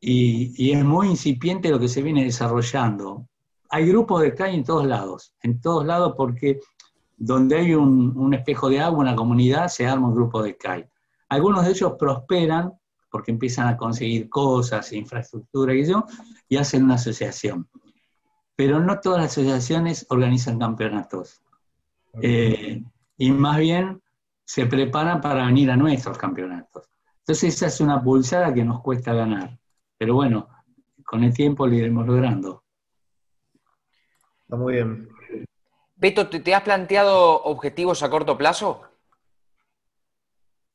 y, 0.00 0.72
es 0.72 0.84
muy 0.84 1.08
incipiente 1.08 1.68
lo 1.70 1.78
que 1.78 1.88
se 1.88 2.02
viene 2.02 2.24
desarrollando. 2.24 3.26
Hay 3.68 3.86
grupos 3.86 4.22
de 4.22 4.34
CAI 4.34 4.56
en 4.56 4.64
todos 4.64 4.86
lados, 4.86 5.34
en 5.42 5.60
todos 5.60 5.86
lados 5.86 6.14
porque 6.16 6.58
donde 7.16 7.56
hay 7.56 7.74
un, 7.74 8.16
un 8.16 8.34
espejo 8.34 8.68
de 8.68 8.80
agua, 8.80 9.00
una 9.00 9.14
comunidad, 9.14 9.68
se 9.68 9.86
arma 9.86 10.08
un 10.08 10.14
grupo 10.14 10.42
de 10.42 10.56
CAI. 10.56 10.88
Algunos 11.28 11.64
de 11.64 11.70
ellos 11.70 11.92
prosperan 11.98 12.72
porque 13.10 13.32
empiezan 13.32 13.68
a 13.68 13.76
conseguir 13.76 14.28
cosas, 14.28 14.92
infraestructura 14.92 15.74
y 15.74 15.80
eso, 15.80 16.06
y 16.48 16.56
hacen 16.56 16.84
una 16.84 16.94
asociación. 16.94 17.68
Pero 18.56 18.80
no 18.80 19.00
todas 19.00 19.22
las 19.22 19.32
asociaciones 19.32 20.06
organizan 20.10 20.58
campeonatos. 20.58 21.42
Eh, 22.22 22.82
y 23.16 23.30
más 23.30 23.58
bien 23.58 24.02
se 24.44 24.66
preparan 24.66 25.20
para 25.20 25.46
venir 25.46 25.70
a 25.70 25.76
nuestros 25.76 26.18
campeonatos. 26.18 26.88
Entonces 27.18 27.54
esa 27.54 27.66
es 27.66 27.80
una 27.80 28.02
pulsada 28.02 28.52
que 28.52 28.64
nos 28.64 28.80
cuesta 28.80 29.12
ganar. 29.12 29.58
Pero 29.96 30.14
bueno, 30.14 30.48
con 31.04 31.22
el 31.24 31.34
tiempo 31.34 31.66
lo 31.66 31.74
iremos 31.74 32.06
logrando. 32.06 32.64
Está 34.42 34.56
muy 34.56 34.74
bien. 34.74 35.08
Beto, 35.96 36.28
¿te 36.28 36.54
has 36.54 36.62
planteado 36.62 37.42
objetivos 37.44 38.02
a 38.02 38.10
corto 38.10 38.36
plazo? 38.38 38.89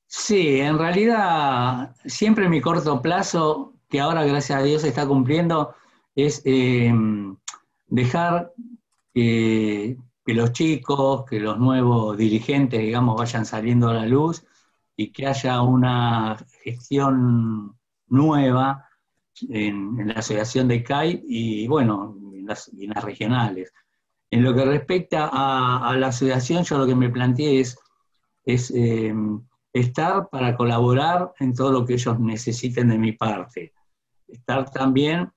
Sí, 0.08 0.60
en 0.60 0.78
realidad 0.78 1.96
siempre 2.06 2.50
mi 2.50 2.62
corto 2.62 3.02
plazo, 3.02 3.74
que 3.90 4.00
ahora 4.00 4.24
gracias 4.26 4.60
a 4.60 4.64
Dios 4.64 4.82
se 4.84 4.90
está 4.90 5.08
cumpliendo, 5.08 5.76
es 6.16 6.42
em, 6.46 7.36
dejar 7.88 8.54
que, 9.14 9.98
los 10.26 10.52
chicos, 10.54 11.26
que 11.26 11.40
los 11.40 11.60
nuevos 11.60 12.18
dirigentes, 12.18 12.80
digamos, 12.80 13.18
vayan 13.18 13.46
saliendo 13.46 13.90
a 13.90 13.94
la 13.94 14.06
luz 14.06 14.46
y 14.96 15.12
que 15.12 15.28
haya 15.28 15.62
una 15.62 16.38
gestión 16.64 17.78
nueva 18.08 18.86
en, 19.50 20.08
la 20.08 20.16
asociación 20.16 20.68
de 20.68 20.84
CAI 20.84 21.24
y, 21.28 21.68
bueno, 21.68 22.18
en 22.34 22.46
las, 22.48 22.70
regionales. 23.04 23.74
En 24.32 24.44
lo 24.44 24.54
que 24.54 24.66
respecta 24.66 25.30
a, 25.32 25.96
la 25.98 26.08
asociación, 26.08 26.64
yo 26.64 26.78
lo 26.78 26.88
que 26.88 26.96
me 26.96 27.10
planteé 27.10 27.60
es, 28.46 28.72
em, 28.72 29.42
estar 29.76 30.30
para 30.30 30.56
colaborar 30.56 31.34
en 31.38 31.54
todo 31.54 31.70
lo 31.70 31.86
que 31.86 31.96
ellos 31.96 32.18
necesiten 32.18 32.88
de 32.88 32.98
mi 32.98 33.12
parte. 33.12 33.74
Estar 34.26 34.72
también, 34.72 35.30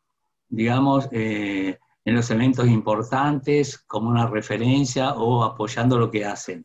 digamos, 0.49 1.09
eh, 1.11 1.77
en 2.05 2.15
los 2.15 2.31
eventos 2.31 2.69
importantes 2.69 3.79
como 3.79 4.09
una 4.09 4.29
referencia 4.29 5.15
o 5.15 5.43
apoyando 5.43 5.99
lo 5.99 6.09
que 6.09 6.25
hacen. 6.25 6.65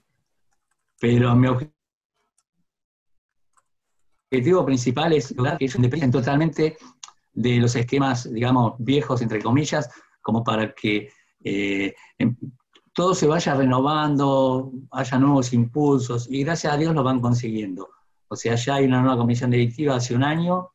Pero 1.00 1.36
mi 1.36 1.48
objetivo 4.30 4.64
principal 4.64 5.14
es 5.14 5.34
que 5.34 5.66
ellos 5.66 5.76
independen 5.76 6.12
totalmente 6.12 6.78
de 7.34 7.58
los 7.58 7.76
esquemas, 7.76 8.32
digamos, 8.32 8.76
viejos, 8.78 9.24
entre 9.24 9.42
comillas, 9.42 9.90
como 10.22 10.44
para 10.44 10.76
que 10.76 11.10
eh, 11.44 11.96
em, 12.20 12.38
todo 12.93 13.15
se 13.15 13.27
vaya 13.27 13.56
renovando, 13.56 14.71
haya 14.91 15.17
nuevos 15.19 15.53
impulsos, 15.53 16.27
y 16.29 16.43
gracias 16.43 16.73
a 16.73 16.77
Dios 16.77 16.93
lo 16.93 17.03
van 17.03 17.19
consiguiendo. 17.19 17.89
O 18.27 18.36
sea, 18.36 18.56
ya 18.56 18.75
hay 18.75 18.86
una 18.86 19.01
nueva 19.01 19.17
comisión 19.17 19.51
directiva 19.51 19.95
hace 19.95 20.15
un 20.15 20.23
año, 20.23 20.69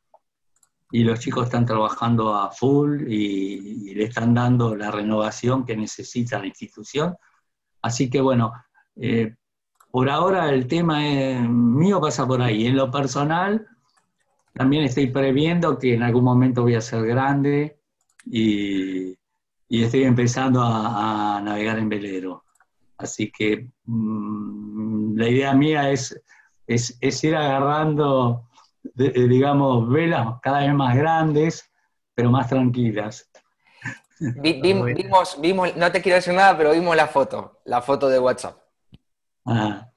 y 0.90 1.04
los 1.04 1.20
chicos 1.20 1.44
están 1.44 1.66
trabajando 1.66 2.34
a 2.34 2.50
full 2.50 3.02
y, 3.08 3.94
le 3.94 4.04
están 4.04 4.32
dando 4.34 4.74
la 4.76 4.90
renovación 4.90 5.64
que 5.64 5.76
necesita 5.76 6.38
la 6.38 6.46
institución. 6.46 7.16
Así 7.82 8.08
que 8.08 8.20
bueno, 8.20 8.52
eh, 8.96 9.34
por 9.90 10.08
ahora 10.08 10.50
el 10.50 10.66
tema 10.66 11.00
mío 11.00 12.00
pasa 12.00 12.26
por 12.26 12.40
ahí. 12.40 12.66
En 12.66 12.76
lo 12.76 12.90
personal, 12.90 13.66
también 14.54 14.84
estoy 14.84 15.08
previendo 15.08 15.78
que 15.78 15.94
en 15.94 16.02
algún 16.02 16.24
momento 16.24 16.62
voy 16.62 16.74
a 16.74 16.80
ser 16.80 17.04
grande 17.06 17.80
y, 18.24 19.17
estoy 19.70 20.04
empezando 20.04 20.62
a, 20.62 21.40
navegar 21.42 21.78
en 21.78 21.88
velero. 21.88 22.44
Así 22.96 23.30
que 23.30 23.68
mm, 23.84 25.16
la 25.16 25.28
idea 25.28 25.54
mía 25.54 25.90
es, 25.90 26.20
es 26.66 27.24
ir 27.24 27.36
agarrando 27.36 28.48
eh, 28.96 29.28
digamos, 29.28 29.88
velas 29.88 30.40
cada 30.42 30.60
vez 30.60 30.74
más 30.74 30.96
grandes, 30.96 31.70
pero 32.14 32.30
más 32.30 32.48
tranquilas. 32.48 33.30
vimos, 34.20 35.40
vimos, 35.40 35.76
no 35.76 35.92
te 35.92 36.02
quiero 36.02 36.16
decir 36.16 36.34
nada, 36.34 36.56
pero 36.56 36.72
vimos 36.72 36.96
la 36.96 37.06
foto, 37.06 37.60
la 37.64 37.80
foto 37.82 38.08
de 38.08 38.18
WhatsApp. 38.18 38.58
Ah, 39.44 39.88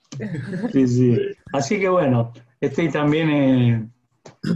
sí, 0.71 0.87
sí. 0.87 1.17
Así 1.53 1.79
que 1.79 1.89
bueno, 1.89 2.31
estoy 2.59 2.89
también 2.89 3.29
eh, 3.29 3.89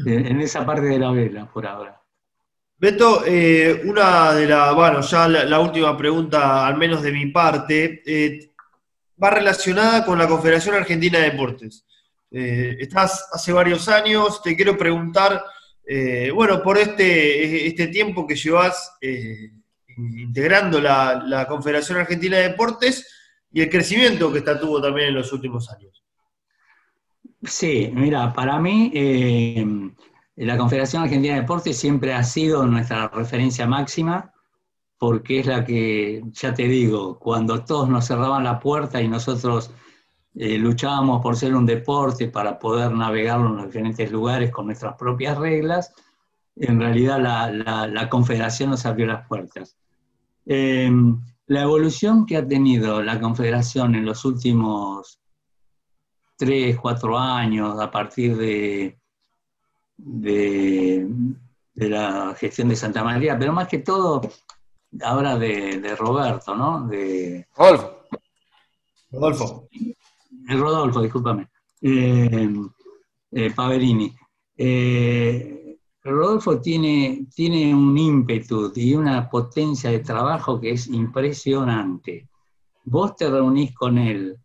en 0.05 0.41
esa 0.41 0.65
parte 0.65 0.85
de 0.85 0.99
la 0.99 1.11
vela 1.11 1.49
por 1.51 1.65
ahora. 1.65 2.01
Beto, 2.77 3.23
eh, 3.25 3.81
una 3.85 4.33
de 4.33 4.47
las, 4.47 4.75
bueno, 4.75 5.01
ya 5.01 5.27
la, 5.27 5.59
última 5.59 5.97
pregunta, 5.97 6.67
al 6.67 6.77
menos 6.77 7.01
de 7.01 7.11
mi 7.11 7.27
parte, 7.27 8.03
va 9.21 9.29
relacionada 9.29 10.05
con 10.05 10.17
la 10.17 10.27
Confederación 10.27 10.75
Argentina 10.75 11.19
de 11.19 11.31
Deportes. 11.31 11.85
Eh, 12.31 12.77
estás 12.79 13.29
hace 13.31 13.53
varios 13.53 13.87
años, 13.87 14.41
te 14.41 14.55
quiero 14.55 14.77
preguntar, 14.77 15.41
eh, 15.87 16.31
bueno, 16.31 16.61
por 16.61 16.77
este, 16.77 17.67
este 17.67 17.87
tiempo 17.87 18.27
que 18.27 18.35
llevas 18.35 18.97
eh, 18.99 19.51
integrando 19.97 20.81
la, 20.81 21.45
Confederación 21.47 21.99
Argentina 21.99 22.37
de 22.37 22.49
Deportes 22.49 23.07
y 23.53 23.61
el 23.61 23.69
crecimiento 23.69 24.31
que 24.33 24.39
esta 24.39 24.59
tuvo 24.59 24.81
también 24.81 25.09
en 25.09 25.15
los 25.15 25.31
últimos 25.31 25.71
años. 25.71 26.03
Sí, 27.43 27.89
mira, 27.93 28.33
para 28.33 28.59
mí 28.59 28.91
la 30.35 30.57
Confederación 30.57 31.03
Argentina 31.03 31.35
de 31.35 31.41
Deportes 31.41 31.77
siempre 31.77 32.13
ha 32.13 32.23
sido 32.23 32.65
nuestra 32.65 33.07
referencia 33.07 33.65
máxima 33.65 34.33
porque 34.97 35.39
es 35.39 35.45
la 35.45 35.63
que, 35.63 36.23
ya 36.31 36.53
te 36.53 36.63
digo, 36.63 37.19
cuando 37.19 37.63
todos 37.63 37.89
nos 37.89 38.05
cerraban 38.05 38.43
la 38.43 38.59
puerta 38.59 39.01
y 39.01 39.07
nosotros 39.07 39.71
eh, 40.35 40.57
luchábamos 40.57 41.21
por 41.21 41.35
ser 41.35 41.55
un 41.55 41.65
deporte 41.65 42.27
para 42.27 42.57
poder 42.59 42.91
navegarlo 42.91 43.47
en 43.47 43.55
los 43.57 43.65
diferentes 43.67 44.11
lugares 44.11 44.51
con 44.51 44.65
nuestras 44.65 44.95
propias 44.95 45.37
reglas, 45.37 45.93
en 46.55 46.79
realidad 46.79 47.19
la, 47.19 48.09
confederación 48.09 48.69
nos 48.71 48.85
abrió 48.85 49.05
las 49.05 49.27
puertas. 49.27 49.77
Eh, 50.45 50.89
la 51.47 51.61
evolución 51.61 52.25
que 52.25 52.37
ha 52.37 52.47
tenido 52.47 53.03
la 53.03 53.19
confederación 53.19 53.95
en 53.95 54.05
los 54.05 54.23
últimos 54.25 55.19
tres, 56.37 56.77
cuatro 56.77 57.17
años, 57.17 57.79
a 57.79 57.91
partir 57.91 58.35
de, 58.37 58.97
de, 59.97 61.07
la 61.75 62.35
gestión 62.35 62.69
de 62.69 62.75
Santa 62.75 63.03
María, 63.03 63.37
pero 63.37 63.53
más 63.53 63.67
que 63.67 63.79
todo 63.79 64.21
ahora 65.01 65.37
de, 65.37 65.95
Roberto, 65.97 66.55
¿no? 66.55 66.87
De, 66.87 67.47
Rodolfo. 67.55 68.05
Rodolfo 69.11 69.67
el 70.47 70.59
Rodolfo, 70.59 71.01
discúlpame, 71.01 71.49
eh, 71.81 72.49
eh, 73.31 73.51
Paverini. 73.51 74.13
Eh, 74.57 75.77
Rodolfo 76.03 76.61
tiene, 76.61 77.25
tiene 77.33 77.73
un 77.73 77.97
ímpetu 77.97 78.71
y 78.75 78.93
una 78.93 79.29
potencia 79.29 79.89
de 79.89 79.99
trabajo 79.99 80.59
que 80.59 80.71
es 80.71 80.87
impresionante. 80.87 82.29
Vos 82.83 83.15
te 83.15 83.29
reunís 83.29 83.73
con 83.73 83.97
él, 83.97 84.37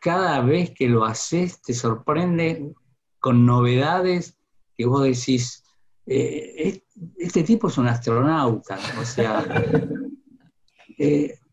cada 0.00 0.40
vez 0.40 0.72
que 0.74 0.88
lo 0.88 1.04
haces 1.04 1.62
te 1.62 1.72
sorprende 1.72 2.72
con 3.20 3.46
novedades 3.46 4.37
que 4.78 4.86
vos 4.86 5.02
decís, 5.02 5.62
este 6.06 7.42
tipo 7.42 7.68
es 7.68 7.76
un 7.76 7.88
astronauta, 7.88 8.78
o 8.98 9.04
sea, 9.04 9.44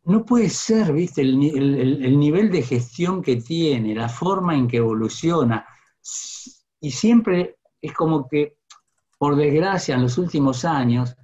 no 0.05 0.23
puede 0.23 0.49
ser, 0.49 0.93
¿viste? 0.93 1.21
El, 1.21 2.19
nivel 2.19 2.51
de 2.51 2.61
gestión 2.61 3.21
que 3.21 3.37
tiene, 3.37 3.95
la 3.95 4.07
forma 4.07 4.55
en 4.55 4.67
que 4.67 4.77
evoluciona. 4.77 5.65
Y 6.79 6.91
siempre 6.91 7.57
es 7.81 7.93
como 7.93 8.27
que, 8.27 8.57
por 9.17 9.35
desgracia, 9.35 9.95
en 9.95 10.03
los 10.03 10.17
últimos 10.17 10.63
años, 10.63 11.15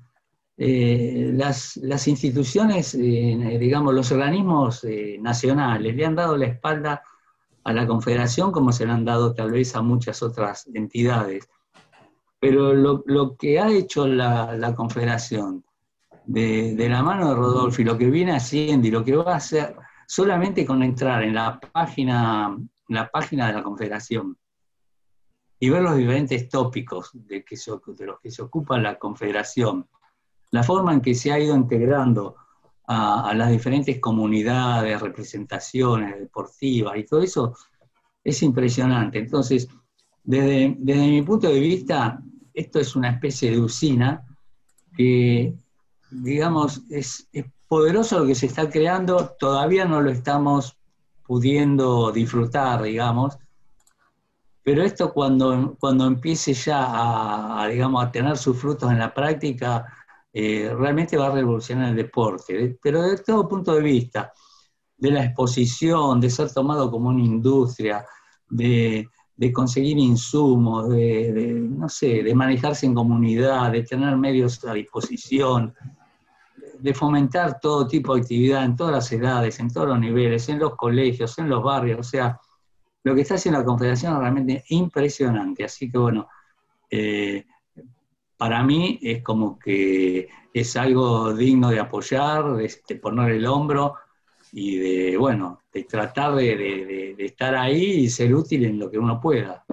eh, 0.57 1.31
las, 1.33 2.07
instituciones, 2.07 2.95
eh, 2.95 3.57
digamos, 3.59 3.93
los 3.93 4.11
organismos 4.11 4.83
eh, 4.83 5.17
nacionales 5.19 5.95
le 5.95 6.05
han 6.05 6.15
dado 6.15 6.37
la 6.37 6.47
espalda 6.47 7.03
a 7.63 7.73
la 7.73 7.85
Confederación 7.85 8.51
como 8.51 8.71
se 8.71 8.85
le 8.85 8.91
han 8.91 9.05
dado 9.05 9.33
tal 9.33 9.51
vez 9.51 9.75
a 9.75 9.81
muchas 9.81 10.23
otras 10.23 10.67
entidades. 10.73 11.47
Pero 12.41 12.73
lo, 12.73 13.37
que 13.37 13.59
ha 13.59 13.71
hecho 13.71 14.05
la 14.07 14.73
Confederación 14.75 15.63
de, 16.25 16.89
la 16.89 17.03
mano 17.03 17.29
de 17.29 17.35
Rodolfo 17.35 17.81
y 17.81 17.85
lo 17.85 17.97
que 17.97 18.09
viene 18.09 18.33
haciendo 18.33 18.87
y 18.87 18.91
lo 18.91 19.03
que 19.03 19.15
va 19.15 19.33
a 19.33 19.37
hacer 19.37 19.75
solamente 20.07 20.65
con 20.65 20.83
entrar 20.83 21.23
en 21.23 21.33
la 21.33 21.59
página, 21.59 22.57
la 22.87 23.09
página 23.09 23.47
de 23.47 23.53
la 23.53 23.63
Confederación 23.63 24.37
y 25.59 25.69
ver 25.69 25.81
los 25.81 25.95
diferentes 25.95 26.49
tópicos 26.49 27.11
de, 27.13 27.43
que 27.43 27.55
de 27.55 28.05
los 28.05 28.19
que 28.19 28.31
se 28.31 28.41
ocupa 28.41 28.79
la 28.79 28.97
Confederación, 28.97 29.87
la 30.51 30.63
forma 30.63 30.93
en 30.93 31.01
que 31.01 31.13
se 31.13 31.31
ha 31.31 31.39
ido 31.39 31.55
integrando 31.55 32.35
a, 32.87 33.33
las 33.35 33.49
diferentes 33.51 33.99
comunidades, 33.99 34.99
representaciones 34.99 36.19
deportivas 36.19 36.97
y 36.97 37.05
todo 37.05 37.21
eso 37.21 37.55
es 38.23 38.43
impresionante. 38.43 39.19
Entonces, 39.19 39.69
desde, 40.23 40.75
desde 40.77 41.07
mi 41.07 41.21
punto 41.21 41.47
de 41.47 41.59
vista, 41.59 42.21
esto 42.53 42.79
es 42.79 42.95
una 42.95 43.09
especie 43.11 43.51
de 43.51 43.59
usina 43.59 44.25
que 44.95 45.55
digamos, 46.11 46.81
es, 46.89 47.27
poderoso 47.67 48.19
lo 48.19 48.27
que 48.27 48.35
se 48.35 48.47
está 48.47 48.69
creando, 48.69 49.29
todavía 49.39 49.85
no 49.85 50.01
lo 50.01 50.11
estamos 50.11 50.77
pudiendo 51.25 52.11
disfrutar, 52.11 52.83
digamos, 52.83 53.37
pero 54.63 54.83
esto 54.83 55.13
cuando, 55.13 55.75
cuando 55.79 56.05
empiece 56.05 56.53
ya 56.53 57.61
a, 57.61 57.67
digamos, 57.67 58.03
a 58.03 58.11
tener 58.11 58.37
sus 58.37 58.57
frutos 58.57 58.91
en 58.91 58.99
la 58.99 59.13
práctica, 59.13 59.85
eh, 60.33 60.71
realmente 60.77 61.17
va 61.17 61.27
a 61.27 61.31
revolucionar 61.31 61.89
el 61.89 61.95
deporte, 61.95 62.77
pero 62.83 63.01
desde 63.01 63.23
todo 63.23 63.47
punto 63.47 63.73
de 63.73 63.81
vista, 63.81 64.31
de 64.97 65.11
la 65.11 65.23
exposición, 65.23 66.19
de 66.19 66.29
ser 66.29 66.53
tomado 66.53 66.91
como 66.91 67.09
una 67.09 67.23
industria, 67.23 68.05
de, 68.49 69.09
conseguir 69.49 69.97
insumos, 69.97 70.89
de, 70.89 71.33
de, 71.33 71.53
no 71.53 71.89
sé, 71.89 72.21
de 72.21 72.35
manejarse 72.35 72.85
en 72.85 72.93
comunidad, 72.93 73.71
de 73.71 73.83
tener 73.83 74.15
medios 74.17 74.63
a 74.65 74.73
disposición, 74.73 75.73
de 76.79 76.93
fomentar 76.93 77.59
todo 77.59 77.87
tipo 77.87 78.13
de 78.13 78.21
actividad 78.21 78.65
en 78.65 78.75
todas 78.75 78.93
las 78.93 79.11
edades, 79.11 79.59
en 79.59 79.71
todos 79.71 79.87
los 79.87 79.99
niveles, 79.99 80.49
en 80.49 80.59
los 80.59 80.75
colegios, 80.75 81.37
en 81.39 81.49
los 81.49 81.63
barrios, 81.63 81.99
o 81.99 82.03
sea, 82.03 82.39
lo 83.03 83.15
que 83.15 83.21
está 83.21 83.35
haciendo 83.35 83.59
la 83.59 83.65
Confederación 83.65 84.13
es 84.13 84.19
realmente 84.19 84.63
impresionante. 84.69 85.63
Así 85.63 85.89
que 85.89 85.97
bueno, 85.97 86.27
eh, 86.89 87.45
para 88.37 88.63
mí 88.63 88.99
es 89.01 89.23
como 89.23 89.57
que 89.57 90.27
es 90.53 90.75
algo 90.75 91.33
digno 91.33 91.69
de 91.69 91.79
apoyar, 91.79 92.55
de, 92.55 92.95
poner 92.97 93.31
el 93.31 93.45
hombro 93.45 93.95
y 94.51 94.77
de, 94.77 95.17
bueno, 95.17 95.63
de 95.71 95.83
tratar 95.85 96.35
de, 96.35 97.15
estar 97.17 97.55
ahí 97.55 98.01
y 98.01 98.09
ser 98.09 98.33
útil 98.33 98.65
en 98.65 98.79
lo 98.79 98.89
que 98.91 98.97
uno 98.97 99.19
pueda. 99.19 99.63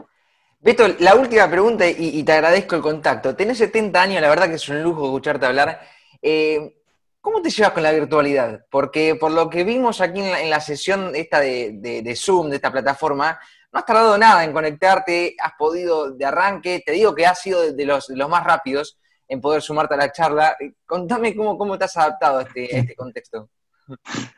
Beto, 0.61 0.87
la 1.01 1.15
última 1.15 1.49
pregunta 1.51 1.89
y, 1.89 2.23
te 2.23 2.33
agradezco 2.33 2.77
el 2.77 2.83
contacto. 2.83 3.35
Tenés 3.35 3.59
70 3.59 4.01
años, 4.01 4.21
la 4.21 4.29
verdad 4.29 4.49
que 4.49 4.55
es 4.55 4.69
un 4.69 4.83
lujo 4.83 5.07
escucharte 5.07 5.47
hablar. 5.47 5.81
Eh, 6.23 6.75
¿Cómo 7.21 7.43
te 7.43 7.51
llevas 7.51 7.73
con 7.73 7.83
la 7.83 7.93
virtualidad? 7.93 8.65
Porque 8.71 9.17
por 9.17 9.33
lo 9.33 9.51
que 9.51 9.65
vimos 9.65 10.01
aquí 10.01 10.21
en 10.21 10.51
la, 10.51 10.61
sesión 10.61 11.15
esta 11.15 11.41
de, 11.41 12.15
Zoom, 12.17 12.49
de 12.49 12.57
esta 12.57 12.73
plataforma, 12.73 13.39
no 13.73 13.79
has 13.79 13.85
tardado 13.85 14.17
nada 14.17 14.45
en 14.45 14.53
conectarte, 14.53 15.37
has 15.39 15.53
podido 15.59 16.13
de 16.13 16.25
arranque, 16.25 16.83
te 16.85 16.93
digo 16.93 17.15
que 17.15 17.27
has 17.27 17.41
sido 17.41 17.73
de 17.73 17.85
los, 17.85 18.09
más 18.29 18.45
rápidos 18.45 18.99
en 19.27 19.41
poder 19.41 19.63
sumarte 19.63 19.95
a 19.95 19.99
la 19.99 20.13
charla. 20.13 20.57
Contame 20.87 21.37
cómo, 21.37 21.59
cómo 21.59 21.77
te 21.77 21.85
has 21.85 21.97
adaptado 21.97 22.39
a 22.39 22.43
este, 22.43 22.79
este 22.79 22.95
contexto. 22.95 23.51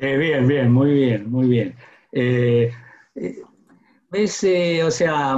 Eh, 0.00 0.16
bien, 0.16 0.46
bien, 0.46 0.72
muy 0.72 0.92
bien, 0.92 1.28
muy 1.28 1.48
bien. 1.48 1.74
Eh, 2.12 2.70
eh, 4.12 4.82
o 4.84 4.90
sea, 4.90 5.36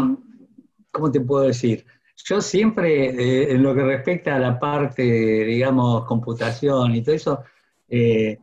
¿cómo 0.91 1.11
te 1.11 1.21
puedo 1.21 1.45
decir? 1.45 1.87
Yo 2.25 2.41
siempre, 2.43 3.07
eh, 3.07 3.53
en 3.53 3.63
lo 3.63 3.75
que 3.75 3.83
respecta 3.83 4.37
a 4.37 4.39
la 4.39 4.59
parte, 4.59 5.03
digamos, 5.03 6.05
computación 6.05 6.95
y 6.95 7.03
todo 7.03 7.15
eso, 7.15 7.43
eh, 7.89 8.39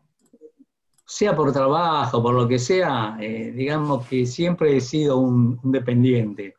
sea 1.05 1.35
por 1.35 1.53
trabajo, 1.53 2.21
por 2.21 2.33
lo 2.33 2.47
que 2.47 2.59
sea, 2.59 3.17
digamos 3.19 4.07
que 4.07 4.25
siempre 4.25 4.75
he 4.75 4.81
sido 4.81 5.19
un, 5.19 5.59
dependiente. 5.63 6.55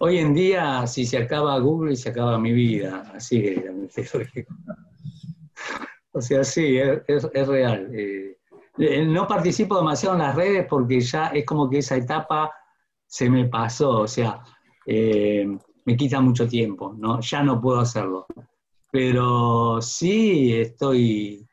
hoy 0.00 0.18
en 0.18 0.34
día, 0.34 0.86
si 0.86 1.06
se 1.06 1.18
acaba 1.18 1.58
Google, 1.58 1.96
se 1.96 2.10
acaba 2.10 2.38
mi 2.38 2.52
vida, 2.52 3.12
así 3.14 3.40
que, 4.34 4.46
o 6.18 6.22
sea, 6.22 6.44
sí, 6.44 6.78
es, 6.78 7.48
real. 7.48 7.90
no 9.06 9.26
participo 9.26 9.76
demasiado 9.76 10.16
en 10.16 10.22
las 10.22 10.34
redes 10.34 10.66
porque 10.68 11.00
ya 11.00 11.28
es 11.28 11.44
como 11.44 11.70
que 11.70 11.78
esa 11.78 11.96
etapa 11.96 12.52
se 13.06 13.30
me 13.30 13.46
pasó, 13.46 14.00
o 14.00 14.08
sea, 14.08 14.42
me 15.88 15.96
quita 15.96 16.20
mucho 16.20 16.46
tiempo, 16.46 16.94
¿no? 16.98 17.18
Ya 17.20 17.42
no 17.42 17.58
puedo 17.60 17.80
hacerlo. 17.80 18.26
Pero 18.90 19.80
sí 19.80 20.54
estoy, 20.54 21.46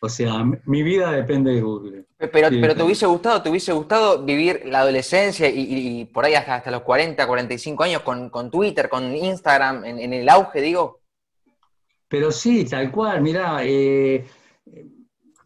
o 0.00 0.08
sea, 0.08 0.44
mi 0.64 0.82
vida 0.82 1.10
depende 1.12 1.52
de 1.52 1.60
Google. 1.60 2.06
Pero, 2.16 2.48
pero 2.48 2.74
¿te 2.74 2.82
hubiese 2.82 3.04
gustado, 3.04 3.42
te 3.42 3.50
hubiese 3.50 3.72
gustado 3.72 4.22
vivir 4.24 4.62
la 4.64 4.80
adolescencia 4.80 5.46
y, 5.46 6.06
por 6.06 6.24
ahí 6.24 6.34
hasta, 6.34 6.54
hasta, 6.54 6.70
los 6.70 6.82
40, 6.82 7.26
45 7.26 7.82
años 7.82 8.02
con, 8.02 8.50
Twitter, 8.50 8.88
con 8.88 9.14
Instagram, 9.14 9.84
en, 9.84 10.12
el 10.12 10.28
auge, 10.30 10.62
digo? 10.62 11.01
Pero 12.12 12.30
sí, 12.30 12.66
tal 12.66 12.92
cual, 12.92 13.22
mirá, 13.22 13.64
eh, 13.64 14.26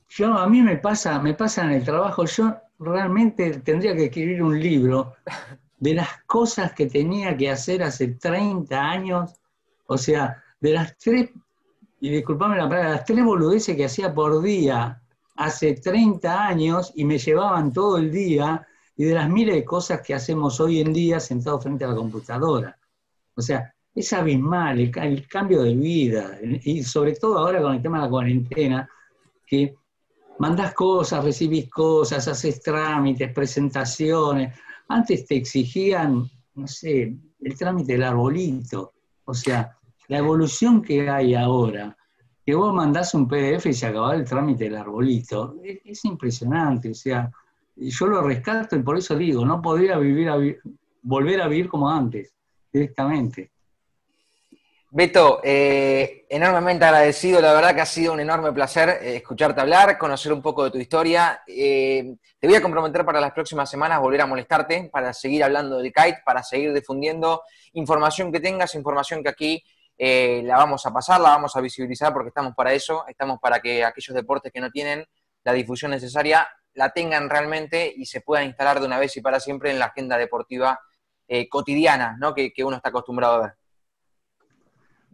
yo, 0.08 0.34
a 0.36 0.48
mí 0.48 0.62
me 0.62 0.78
pasa, 0.78 1.20
me 1.20 1.32
pasa 1.32 1.62
en 1.62 1.70
el 1.70 1.84
trabajo, 1.84 2.24
yo 2.24 2.56
realmente 2.80 3.60
tendría 3.60 3.94
que 3.94 4.06
escribir 4.06 4.42
un 4.42 4.58
libro 4.58 5.14
de 5.78 5.94
las 5.94 6.24
cosas 6.24 6.72
que 6.72 6.86
tenía 6.86 7.36
que 7.36 7.52
hacer 7.52 7.84
hace 7.84 8.08
30 8.08 8.80
años, 8.80 9.32
o 9.86 9.96
sea, 9.96 10.42
de 10.58 10.72
las 10.72 10.98
tres, 10.98 11.30
y 12.00 12.10
disculpame 12.10 12.56
la 12.56 12.68
palabra, 12.68 12.90
las 12.90 13.04
tres 13.04 13.24
boludeces 13.24 13.76
que 13.76 13.84
hacía 13.84 14.12
por 14.12 14.42
día 14.42 15.00
hace 15.36 15.74
30 15.74 16.48
años 16.48 16.92
y 16.96 17.04
me 17.04 17.18
llevaban 17.18 17.72
todo 17.72 17.98
el 17.98 18.10
día, 18.10 18.66
y 18.96 19.04
de 19.04 19.14
las 19.14 19.30
miles 19.30 19.54
de 19.54 19.64
cosas 19.64 20.00
que 20.00 20.14
hacemos 20.14 20.58
hoy 20.58 20.80
en 20.80 20.92
día 20.92 21.20
sentados 21.20 21.62
frente 21.62 21.84
a 21.84 21.88
la 21.90 21.94
computadora. 21.94 22.76
O 23.36 23.40
sea, 23.40 23.72
es 23.96 24.12
abismal 24.12 24.78
el, 24.78 25.26
cambio 25.26 25.62
de 25.62 25.74
vida, 25.74 26.38
y 26.42 26.82
sobre 26.82 27.14
todo 27.14 27.38
ahora 27.38 27.62
con 27.62 27.74
el 27.74 27.82
tema 27.82 27.96
de 27.96 28.04
la 28.04 28.10
cuarentena, 28.10 28.90
que 29.46 29.74
mandás 30.38 30.74
cosas, 30.74 31.24
recibís 31.24 31.70
cosas, 31.70 32.28
haces 32.28 32.60
trámites, 32.60 33.32
presentaciones, 33.32 34.54
antes 34.88 35.24
te 35.24 35.36
exigían, 35.36 36.30
no 36.54 36.66
sé, 36.66 37.16
el 37.40 37.56
trámite 37.56 37.94
del 37.94 38.02
arbolito. 38.02 38.92
O 39.24 39.32
sea, 39.32 39.74
la 40.08 40.18
evolución 40.18 40.82
que 40.82 41.08
hay 41.08 41.34
ahora, 41.34 41.96
que 42.44 42.54
vos 42.54 42.74
mandás 42.74 43.14
un 43.14 43.26
PDF 43.26 43.64
y 43.64 43.72
se 43.72 43.86
acabó 43.86 44.12
el 44.12 44.24
trámite 44.26 44.64
del 44.64 44.76
arbolito, 44.76 45.56
es, 45.64 46.04
impresionante. 46.04 46.90
O 46.90 46.94
sea, 46.94 47.32
yo 47.74 48.06
lo 48.06 48.20
rescato 48.20 48.76
y 48.76 48.82
por 48.82 48.98
eso 48.98 49.16
digo, 49.16 49.44
no 49.46 49.62
podría 49.62 49.96
vivir 49.96 50.60
volver 51.00 51.40
a 51.40 51.48
vivir 51.48 51.68
como 51.68 51.88
antes, 51.88 52.34
directamente. 52.70 53.52
Beto, 54.96 55.42
eh, 55.44 56.24
enormemente 56.30 56.86
agradecido, 56.86 57.38
la 57.42 57.52
verdad 57.52 57.74
que 57.74 57.82
ha 57.82 57.86
sido 57.86 58.14
un 58.14 58.20
enorme 58.20 58.50
placer 58.52 58.88
eh, 59.02 59.16
escucharte 59.16 59.60
hablar, 59.60 59.98
conocer 59.98 60.32
un 60.32 60.40
poco 60.40 60.64
de 60.64 60.70
tu 60.70 60.78
historia. 60.78 61.42
Eh, 61.46 62.16
te 62.38 62.46
voy 62.46 62.56
a 62.56 62.62
comprometer 62.62 63.04
para 63.04 63.20
las 63.20 63.32
próximas 63.32 63.68
semanas 63.68 64.00
volver 64.00 64.22
a 64.22 64.26
molestarte 64.26 64.88
para 64.90 65.12
seguir 65.12 65.44
hablando 65.44 65.76
del 65.76 65.92
kite, 65.92 66.22
para 66.24 66.42
seguir 66.42 66.72
difundiendo 66.72 67.42
información 67.74 68.32
que 68.32 68.40
tengas, 68.40 68.74
información 68.74 69.22
que 69.22 69.28
aquí 69.28 69.62
la 69.98 70.56
vamos 70.56 70.86
a 70.86 70.94
pasar, 70.94 71.20
la 71.20 71.28
vamos 71.28 71.54
a 71.56 71.60
visibilizar 71.60 72.14
porque 72.14 72.28
estamos 72.28 72.54
para 72.54 72.72
eso, 72.72 73.04
estamos 73.06 73.38
para 73.38 73.60
que 73.60 73.84
aquellos 73.84 74.14
deportes 74.16 74.50
que 74.50 74.62
no 74.62 74.70
tienen 74.70 75.04
la 75.44 75.52
difusión 75.52 75.90
necesaria 75.90 76.48
la 76.72 76.88
tengan 76.88 77.28
realmente 77.28 77.92
y 77.94 78.06
se 78.06 78.22
puedan 78.22 78.46
instalar 78.46 78.80
de 78.80 78.86
una 78.86 78.98
vez 78.98 79.14
y 79.18 79.20
para 79.20 79.40
siempre 79.40 79.70
en 79.70 79.78
la 79.78 79.86
agenda 79.86 80.16
deportiva 80.16 80.80
cotidiana 81.50 82.16
¿no? 82.18 82.34
que 82.34 82.64
uno 82.64 82.76
está 82.76 82.88
acostumbrado 82.88 83.34
a 83.34 83.40
ver. 83.40 83.65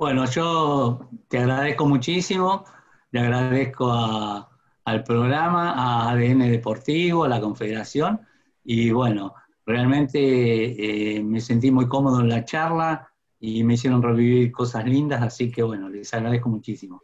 Bueno, 0.02 0.24
yo 0.24 0.98
te 1.28 1.38
agradezco 1.38 1.86
muchísimo, 1.86 2.64
le 3.12 3.20
agradezco 3.20 3.88
al 3.88 5.04
programa, 5.04 5.74
a 5.74 6.10
ADN 6.10 6.50
Deportivo, 6.50 7.22
a 7.22 7.28
la 7.28 7.40
Confederación, 7.40 8.20
y 8.64 8.90
bueno, 8.90 9.32
realmente 9.64 10.18
eh, 10.18 11.22
me 11.22 11.40
sentí 11.40 11.70
muy 11.70 11.86
cómodo 11.86 12.20
en 12.20 12.30
la 12.30 12.44
charla 12.44 13.12
y 13.38 13.62
me 13.62 13.74
hicieron 13.74 14.02
revivir 14.02 14.50
cosas 14.50 14.84
lindas, 14.86 15.22
así 15.22 15.52
que 15.52 15.62
bueno, 15.62 15.88
les 15.88 16.12
agradezco 16.12 16.48
muchísimo. 16.48 17.00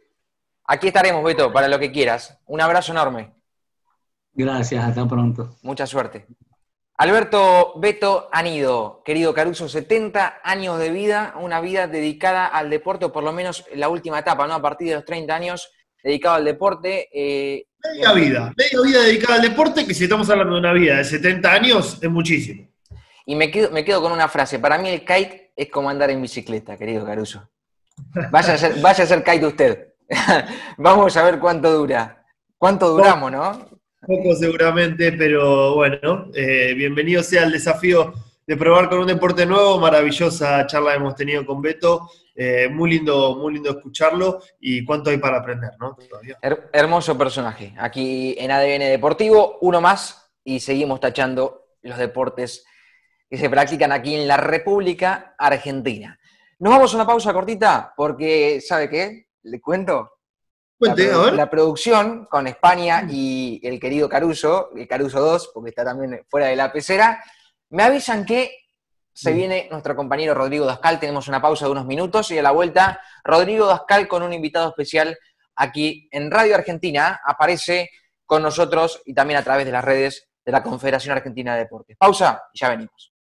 Aquí 0.65 0.87
estaremos, 0.87 1.23
Beto, 1.23 1.53
para 1.53 1.69
lo 1.69 1.79
que 1.79 1.93
quieras. 1.93 2.37
Un 2.47 2.59
abrazo 2.59 2.91
enorme. 2.91 3.33
Gracias, 4.33 4.83
hasta 4.83 5.07
pronto. 5.07 5.55
Mucha 5.61 5.87
suerte. 5.87 6.27
Alberto 6.99 7.75
Beto 7.77 8.27
Anido, 8.29 9.01
querido 9.05 9.33
Caruso, 9.33 9.69
70 9.69 10.41
años 10.43 10.77
de 10.79 10.89
vida, 10.89 11.33
una 11.39 11.61
vida 11.61 11.87
dedicada 11.87 12.45
al 12.45 12.69
deporte, 12.69 13.05
o 13.05 13.13
por 13.13 13.23
lo 13.23 13.31
menos 13.31 13.63
la 13.73 13.87
última 13.87 14.19
etapa, 14.19 14.45
¿no? 14.47 14.55
A 14.55 14.61
partir 14.61 14.89
de 14.89 14.95
los 14.95 15.05
30 15.05 15.33
años, 15.33 15.71
dedicado 16.03 16.35
al 16.35 16.43
deporte. 16.43 17.07
Eh, 17.13 17.67
media 17.93 18.11
vida, 18.11 18.53
media 18.57 18.81
vida 18.83 19.01
dedicada 19.03 19.35
al 19.35 19.41
deporte, 19.41 19.87
que 19.87 19.93
si 19.93 20.03
estamos 20.03 20.29
hablando 20.29 20.55
de 20.55 20.59
una 20.59 20.73
vida 20.73 20.97
de 20.97 21.05
70 21.05 21.53
años, 21.53 21.99
es 22.01 22.09
muchísimo. 22.09 22.67
Y 23.25 23.33
me 23.35 23.49
quedo, 23.49 23.71
me 23.71 23.85
quedo 23.85 24.01
con 24.01 24.11
una 24.11 24.27
frase, 24.27 24.59
para 24.59 24.77
mí 24.77 24.89
el 24.89 24.99
kite 24.99 25.53
es 25.55 25.71
como 25.71 25.89
andar 25.89 26.09
en 26.09 26.21
bicicleta, 26.21 26.75
querido 26.75 27.05
Caruso. 27.05 27.49
Vaya 28.29 28.55
a 28.55 28.57
ser, 28.57 28.75
vaya 28.81 29.05
a 29.05 29.07
ser 29.07 29.23
kite 29.23 29.45
usted. 29.45 29.93
Vamos 30.77 31.15
a 31.15 31.23
ver 31.23 31.39
cuánto 31.39 31.71
dura. 31.71 32.25
¿Cuánto 32.57 32.89
duramos, 32.89 33.31
no? 33.31 33.78
Poco 34.05 34.33
seguramente, 34.33 35.11
pero 35.11 35.75
bueno, 35.75 36.27
eh, 36.33 36.73
bienvenido 36.73 37.21
sea 37.21 37.43
el 37.43 37.51
desafío 37.51 38.13
de 38.47 38.55
probar 38.55 38.89
con 38.89 38.99
un 38.99 39.07
deporte 39.07 39.45
nuevo. 39.45 39.77
Maravillosa 39.77 40.65
charla 40.65 40.95
hemos 40.95 41.15
tenido 41.15 41.45
con 41.45 41.61
Beto. 41.61 42.09
Eh, 42.33 42.69
muy 42.69 42.91
lindo, 42.91 43.35
muy 43.35 43.55
lindo 43.55 43.71
escucharlo 43.71 44.41
y 44.61 44.85
cuánto 44.85 45.09
hay 45.09 45.17
para 45.17 45.39
aprender, 45.39 45.71
¿no? 45.79 45.97
hermoso 46.71 47.17
personaje. 47.17 47.73
Aquí 47.77 48.35
en 48.39 48.51
ADN 48.51 48.89
Deportivo, 48.89 49.57
uno 49.61 49.81
más 49.81 50.31
y 50.45 50.61
seguimos 50.61 51.01
tachando 51.01 51.75
los 51.81 51.97
deportes 51.97 52.65
que 53.29 53.37
se 53.37 53.49
practican 53.49 53.91
aquí 53.91 54.15
en 54.15 54.29
la 54.29 54.37
República 54.37 55.35
Argentina. 55.37 56.17
Nos 56.59 56.71
vamos 56.71 56.93
a 56.93 56.95
una 56.95 57.05
pausa 57.05 57.33
cortita 57.33 57.93
porque, 57.97 58.61
¿sabe 58.61 58.89
qué? 58.89 59.27
Le 59.43 59.59
cuento 59.59 60.18
la, 60.79 61.49
producción 61.49 62.25
con 62.25 62.47
España 62.47 63.05
y 63.09 63.59
el 63.63 63.79
querido 63.79 64.07
Caruso, 64.07 64.69
el 64.75 64.87
Caruso 64.87 65.19
2, 65.19 65.51
porque 65.53 65.69
está 65.69 65.83
también 65.83 66.25
fuera 66.29 66.47
de 66.47 66.55
la 66.55 66.71
pecera, 66.71 67.23
me 67.69 67.83
avisan 67.83 68.25
que 68.25 68.55
se 69.13 69.31
mm. 69.31 69.35
viene 69.35 69.67
nuestro 69.69 69.95
compañero 69.95 70.33
Rodrigo 70.33 70.65
Dascal. 70.65 70.99
Tenemos 70.99 71.27
una 71.27 71.41
pausa 71.41 71.65
de 71.65 71.71
unos 71.71 71.85
minutos 71.85 72.31
y 72.31 72.37
a 72.37 72.43
la 72.43 72.51
vuelta, 72.51 73.01
Rodrigo 73.23 73.67
Dascal 73.67 74.07
con 74.07 74.23
un 74.23 74.33
invitado 74.33 74.69
especial 74.69 75.17
aquí 75.55 76.07
en 76.11 76.31
Radio 76.31 76.55
Argentina. 76.55 77.19
Aparece 77.25 77.89
con 78.25 78.41
nosotros 78.41 79.01
y 79.05 79.13
también 79.13 79.39
a 79.39 79.43
través 79.43 79.65
de 79.65 79.71
las 79.71 79.83
redes 79.83 80.29
de 80.45 80.51
la 80.51 80.63
Confederación 80.63 81.15
Argentina 81.15 81.53
de 81.53 81.61
Deportes. 81.61 81.97
Pausa 81.97 82.43
y 82.53 82.59
ya 82.59 82.69
venimos. 82.69 83.08